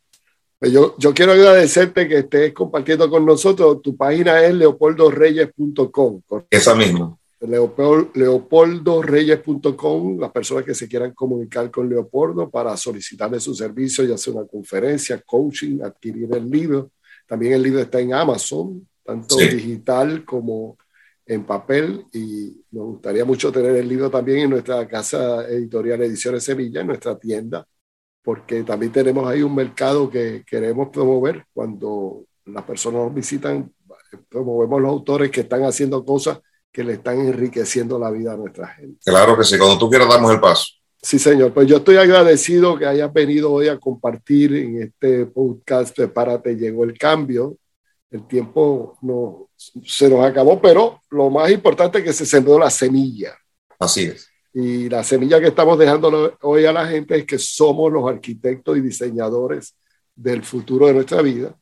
Pues 0.59 0.71
yo, 0.71 0.93
yo 0.99 1.11
quiero 1.11 1.31
agradecerte 1.31 2.07
que 2.07 2.19
estés 2.19 2.53
compartiendo 2.53 3.09
con 3.09 3.25
nosotros. 3.25 3.81
Tu 3.81 3.97
página 3.97 4.45
es 4.45 4.53
leopoldoreyes.com. 4.53 6.21
Esa 6.51 6.75
misma. 6.75 7.17
Leopold, 7.41 8.15
leopoldoreyes.com, 8.15 10.19
las 10.19 10.31
personas 10.31 10.65
que 10.65 10.73
se 10.73 10.87
quieran 10.87 11.13
comunicar 11.13 11.71
con 11.71 11.87
Leopoldo 11.87 12.49
para 12.49 12.75
solicitarle 12.75 13.39
su 13.39 13.55
servicio, 13.55 14.03
ya 14.03 14.17
sea 14.17 14.33
una 14.33 14.45
conferencia, 14.45 15.21
coaching, 15.25 15.79
adquirir 15.81 16.35
el 16.35 16.49
libro. 16.49 16.91
También 17.25 17.53
el 17.53 17.63
libro 17.63 17.79
está 17.79 17.99
en 17.99 18.13
Amazon, 18.13 18.85
tanto 19.03 19.37
digital 19.37 20.25
como 20.25 20.77
en 21.25 21.45
papel 21.45 22.05
y 22.11 22.57
nos 22.71 22.87
gustaría 22.87 23.23
mucho 23.23 23.51
tener 23.51 23.75
el 23.75 23.87
libro 23.87 24.09
también 24.09 24.39
en 24.39 24.49
nuestra 24.49 24.87
casa 24.87 25.47
editorial 25.47 26.01
Ediciones 26.01 26.43
Semilla, 26.43 26.81
en 26.81 26.87
nuestra 26.87 27.17
tienda 27.17 27.65
porque 28.29 28.63
también 28.63 28.91
tenemos 28.91 29.27
ahí 29.27 29.41
un 29.41 29.55
mercado 29.55 30.09
que 30.09 30.43
queremos 30.45 30.89
promover 30.89 31.45
cuando 31.53 32.25
las 32.45 32.63
personas 32.63 33.05
nos 33.05 33.13
visitan, 33.13 33.71
promovemos 34.29 34.81
los 34.81 34.91
autores 34.91 35.31
que 35.31 35.41
están 35.41 35.63
haciendo 35.63 36.03
cosas 36.03 36.39
que 36.71 36.83
le 36.83 36.93
están 36.93 37.19
enriqueciendo 37.19 37.97
la 37.97 38.11
vida 38.11 38.33
a 38.33 38.37
nuestra 38.37 38.67
gente. 38.67 38.99
Claro 39.03 39.37
que 39.37 39.43
sí, 39.43 39.57
cuando 39.57 39.77
tú 39.77 39.89
quieras 39.89 40.07
damos 40.07 40.31
el 40.31 40.39
paso. 40.39 40.65
Sí, 41.01 41.17
señor. 41.17 41.53
Pues 41.53 41.67
yo 41.67 41.77
estoy 41.77 41.95
agradecido 41.95 42.77
que 42.77 42.85
hayas 42.85 43.11
venido 43.11 43.51
hoy 43.51 43.69
a 43.69 43.79
compartir 43.79 44.53
en 44.53 44.83
este 44.83 45.25
podcast 45.25 45.95
Prepárate, 45.95 46.55
llegó 46.55 46.83
el 46.83 46.97
cambio. 46.97 47.57
El 48.11 48.27
tiempo 48.27 48.97
no, 49.01 49.49
se 49.85 50.09
nos 50.09 50.25
acabó, 50.25 50.59
pero 50.61 51.01
lo 51.09 51.29
más 51.29 51.51
importante 51.51 51.99
es 51.99 52.03
que 52.03 52.13
se 52.13 52.25
sembró 52.25 52.59
la 52.59 52.69
semilla. 52.69 53.37
Así 53.77 54.05
es. 54.05 54.29
Y 54.53 54.89
la 54.89 55.03
semilla 55.03 55.39
que 55.39 55.47
estamos 55.47 55.77
dejando 55.77 56.37
hoy 56.41 56.65
a 56.65 56.73
la 56.73 56.87
gente 56.87 57.15
es 57.15 57.25
que 57.25 57.37
somos 57.37 57.91
los 57.91 58.09
arquitectos 58.09 58.77
y 58.77 58.81
diseñadores 58.81 59.75
del 60.15 60.43
futuro 60.43 60.87
de 60.87 60.93
nuestra 60.93 61.21
vida. 61.21 61.55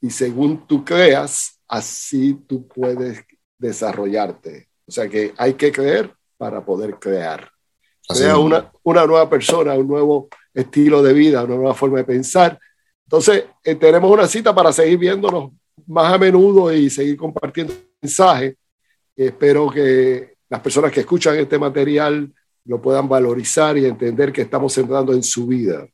Y 0.00 0.10
según 0.10 0.66
tú 0.66 0.84
creas, 0.84 1.58
así 1.66 2.34
tú 2.46 2.68
puedes 2.68 3.24
desarrollarte. 3.66 4.68
O 4.86 4.92
sea 4.92 5.08
que 5.08 5.32
hay 5.36 5.54
que 5.54 5.72
creer 5.72 6.12
para 6.36 6.64
poder 6.64 6.96
crear. 6.96 7.50
Crea 8.06 8.36
una, 8.36 8.70
una 8.82 9.06
nueva 9.06 9.30
persona, 9.30 9.74
un 9.74 9.88
nuevo 9.88 10.28
estilo 10.52 11.02
de 11.02 11.14
vida, 11.14 11.42
una 11.44 11.56
nueva 11.56 11.74
forma 11.74 11.98
de 11.98 12.04
pensar. 12.04 12.58
Entonces, 13.06 13.44
eh, 13.62 13.74
tenemos 13.76 14.10
una 14.10 14.26
cita 14.26 14.54
para 14.54 14.72
seguir 14.72 14.98
viéndonos 14.98 15.52
más 15.86 16.12
a 16.12 16.18
menudo 16.18 16.72
y 16.72 16.90
seguir 16.90 17.16
compartiendo 17.16 17.74
mensajes. 18.00 18.54
Espero 19.16 19.70
que 19.70 20.36
las 20.48 20.60
personas 20.60 20.92
que 20.92 21.00
escuchan 21.00 21.36
este 21.36 21.58
material 21.58 22.30
lo 22.66 22.80
puedan 22.80 23.08
valorizar 23.08 23.76
y 23.78 23.86
entender 23.86 24.32
que 24.32 24.42
estamos 24.42 24.76
entrando 24.76 25.12
en 25.12 25.22
su 25.22 25.46
vida. 25.46 25.86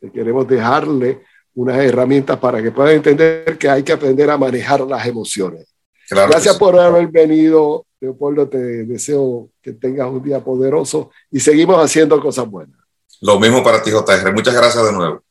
Que 0.00 0.10
queremos 0.10 0.46
dejarle 0.46 1.22
unas 1.54 1.78
herramientas 1.78 2.38
para 2.38 2.62
que 2.62 2.70
puedan 2.70 2.96
entender 2.96 3.56
que 3.58 3.68
hay 3.68 3.82
que 3.82 3.92
aprender 3.92 4.30
a 4.30 4.38
manejar 4.38 4.80
las 4.80 5.06
emociones. 5.06 5.66
Gracias 6.10 6.56
por 6.56 6.78
haber 6.78 7.08
venido, 7.08 7.84
Leopoldo. 8.00 8.48
Te 8.48 8.58
deseo 8.58 9.50
que 9.62 9.72
tengas 9.72 10.08
un 10.08 10.22
día 10.22 10.40
poderoso 10.40 11.10
y 11.30 11.40
seguimos 11.40 11.82
haciendo 11.82 12.20
cosas 12.20 12.48
buenas. 12.48 12.78
Lo 13.20 13.38
mismo 13.38 13.62
para 13.62 13.82
ti, 13.82 13.90
JR. 13.90 14.32
Muchas 14.32 14.54
gracias 14.54 14.84
de 14.84 14.92
nuevo. 14.92 15.22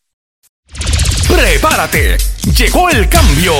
Prepárate. 1.27 2.17
Llegó 2.55 2.89
el 2.89 3.09
cambio. 3.09 3.53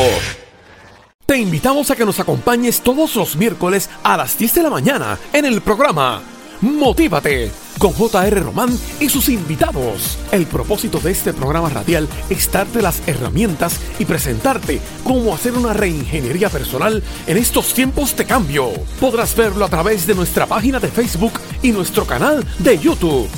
Te 1.25 1.37
invitamos 1.37 1.91
a 1.91 1.95
que 1.95 2.05
nos 2.05 2.19
acompañes 2.19 2.81
todos 2.81 3.15
los 3.15 3.35
miércoles 3.35 3.89
a 4.03 4.15
las 4.15 4.37
10 4.37 4.55
de 4.55 4.63
la 4.63 4.69
mañana 4.69 5.19
en 5.33 5.45
el 5.45 5.61
programa 5.61 6.23
Motívate 6.61 7.51
con 7.77 7.93
JR 7.93 8.43
Román 8.43 8.77
y 8.99 9.09
sus 9.09 9.29
invitados. 9.29 10.17
El 10.31 10.47
propósito 10.47 10.99
de 10.99 11.11
este 11.11 11.33
programa 11.33 11.69
radial 11.69 12.07
es 12.29 12.51
darte 12.51 12.81
las 12.81 13.07
herramientas 13.07 13.79
y 13.99 14.05
presentarte 14.05 14.81
cómo 15.03 15.35
hacer 15.35 15.53
una 15.53 15.73
reingeniería 15.73 16.49
personal 16.49 17.03
en 17.27 17.37
estos 17.37 17.73
tiempos 17.73 18.15
de 18.15 18.25
cambio. 18.25 18.71
Podrás 18.99 19.35
verlo 19.35 19.65
a 19.65 19.69
través 19.69 20.07
de 20.07 20.15
nuestra 20.15 20.47
página 20.47 20.79
de 20.79 20.87
Facebook 20.87 21.33
y 21.61 21.71
nuestro 21.71 22.05
canal 22.05 22.43
de 22.59 22.79
YouTube. 22.79 23.29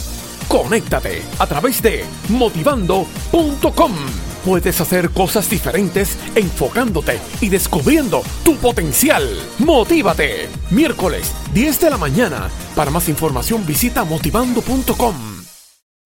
Conéctate 0.48 1.22
a 1.38 1.46
través 1.46 1.82
de 1.82 2.06
motivando.com 2.30 4.29
puedes 4.46 4.82
hacer 4.82 5.10
cosas 5.12 5.50
diferentes 5.50 6.18
enfocándote 6.36 7.20
y 7.42 7.50
descubriendo 7.50 8.22
tu 8.44 8.56
potencial. 8.58 9.24
Motívate. 9.60 10.50
Miércoles, 10.72 11.32
10 11.54 11.80
de 11.80 11.90
la 11.90 11.98
mañana. 11.98 12.50
Para 12.76 12.92
más 12.92 13.10
información 13.10 13.66
visita 13.66 14.04
motivando.com. 14.04 15.16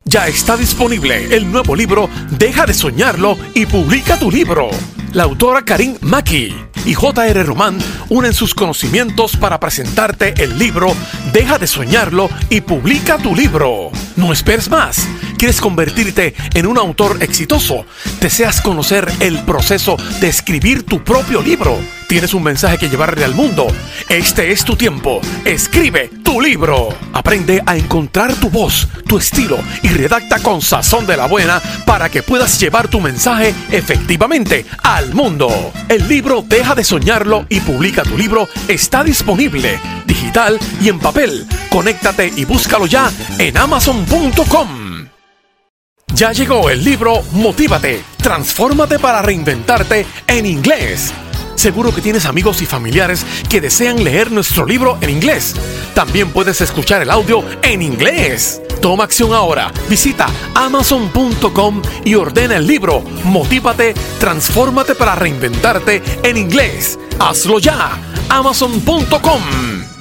Ya 0.05 0.27
está 0.27 0.57
disponible 0.57 1.35
el 1.35 1.49
nuevo 1.49 1.75
libro 1.75 2.09
Deja 2.31 2.65
de 2.65 2.73
soñarlo 2.73 3.37
y 3.53 3.65
publica 3.65 4.19
tu 4.19 4.29
libro. 4.29 4.69
La 5.13 5.23
autora 5.23 5.63
Karim 5.63 5.97
Maki 6.01 6.53
y 6.85 6.93
J.R. 6.93 7.43
Román 7.43 7.77
unen 8.09 8.33
sus 8.33 8.53
conocimientos 8.53 9.37
para 9.37 9.59
presentarte 9.59 10.33
el 10.43 10.59
libro 10.59 10.93
Deja 11.31 11.57
de 11.57 11.67
soñarlo 11.67 12.29
y 12.49 12.61
publica 12.61 13.17
tu 13.17 13.33
libro. 13.33 13.91
No 14.17 14.33
esperes 14.33 14.69
más. 14.69 15.07
¿Quieres 15.43 15.60
convertirte 15.60 16.36
en 16.53 16.65
un 16.67 16.77
autor 16.77 17.17
exitoso? 17.19 17.86
¿Deseas 18.21 18.62
conocer 18.62 19.12
el 19.19 19.39
proceso 19.39 19.97
de 20.21 20.29
escribir 20.29 20.84
tu 20.84 21.03
propio 21.03 21.41
libro? 21.41 21.77
¿Tienes 22.08 22.34
un 22.34 22.43
mensaje 22.43 22.77
que 22.77 22.88
llevarle 22.88 23.25
al 23.25 23.36
mundo? 23.36 23.67
Este 24.08 24.53
es 24.53 24.63
tu 24.63 24.77
tiempo. 24.77 25.19
Escribe 25.43 26.10
tu 26.23 26.39
libro. 26.39 26.88
Aprende 27.12 27.62
a 27.65 27.75
encontrar 27.75 28.34
tu 28.36 28.49
voz, 28.49 28.88
tu 29.06 29.17
estilo 29.17 29.60
y 29.82 29.89
redacta 29.89 30.39
con 30.39 30.62
sazón 30.62 31.06
de 31.06 31.17
la 31.17 31.27
buena 31.27 31.62
para 31.86 32.08
que 32.08 32.23
puedas 32.23 32.58
llevar 32.58 32.88
tu 32.88 33.01
mensaje 33.01 33.53
efectivamente 33.69 34.65
al 34.82 35.13
mundo. 35.13 35.73
El 35.89 36.08
libro 36.08 36.41
Deja 36.47 36.73
de 36.73 36.86
soñarlo 36.86 37.47
y 37.49 37.60
publica 37.60 38.03
tu 38.03 38.17
libro 38.17 38.47
está 38.69 39.03
disponible 39.03 39.77
digital 40.06 40.58
y 40.82 40.88
en 40.88 40.99
papel. 40.99 41.45
Conéctate 41.69 42.32
y 42.34 42.45
búscalo 42.45 42.86
ya 42.86 43.12
en 43.39 43.58
amazon.com. 43.58 44.82
Ya 46.15 46.32
llegó 46.32 46.69
el 46.69 46.84
libro 46.84 47.23
Motívate, 47.32 48.04
transfórmate 48.17 48.99
para 48.99 49.23
reinventarte 49.23 50.06
en 50.28 50.45
inglés. 50.45 51.12
Seguro 51.56 51.93
que 51.93 52.02
tienes 52.02 52.26
amigos 52.26 52.62
y 52.62 52.67
familiares 52.67 53.26
que 53.49 53.60
desean 53.60 54.04
leer 54.04 54.32
nuestro 54.32 54.65
libro 54.65 54.97
en 55.02 55.10
inglés. 55.10 55.56
También 55.95 56.30
puedes 56.30 56.62
escuchar 56.62 57.02
el 57.02 57.10
audio 57.10 57.43
en 57.63 57.82
inglés. 57.82 58.62
Toma 58.80 59.06
acción 59.06 59.34
ahora. 59.34 59.71
Visita 59.89 60.28
amazon.com 60.54 61.82
y 62.06 62.13
ordena 62.13 62.58
el 62.58 62.67
libro 62.67 63.02
Motívate, 63.23 63.95
transfórmate 64.19 64.93
para 64.93 65.15
reinventarte 65.15 66.04
en 66.21 66.38
inglés. 66.38 66.99
Hazlo 67.19 67.58
ya. 67.58 67.97
amazon.com 68.30 69.92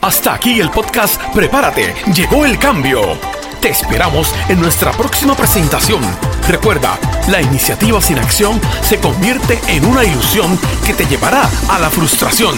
Hasta 0.00 0.34
aquí 0.34 0.60
el 0.60 0.70
podcast 0.70 1.20
Prepárate. 1.34 1.92
Llegó 2.14 2.44
el 2.44 2.56
cambio. 2.58 3.18
Te 3.60 3.70
esperamos 3.70 4.32
en 4.48 4.60
nuestra 4.60 4.92
próxima 4.92 5.34
presentación. 5.34 6.00
Recuerda, 6.46 6.98
la 7.28 7.42
iniciativa 7.42 8.00
sin 8.00 8.18
acción 8.18 8.60
se 8.82 8.98
convierte 9.00 9.58
en 9.66 9.84
una 9.84 10.04
ilusión 10.04 10.58
que 10.86 10.94
te 10.94 11.06
llevará 11.06 11.48
a 11.68 11.78
la 11.78 11.90
frustración. 11.90 12.56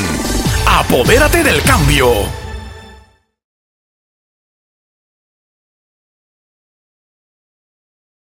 Apodérate 0.66 1.42
del 1.42 1.62
cambio. 1.62 2.49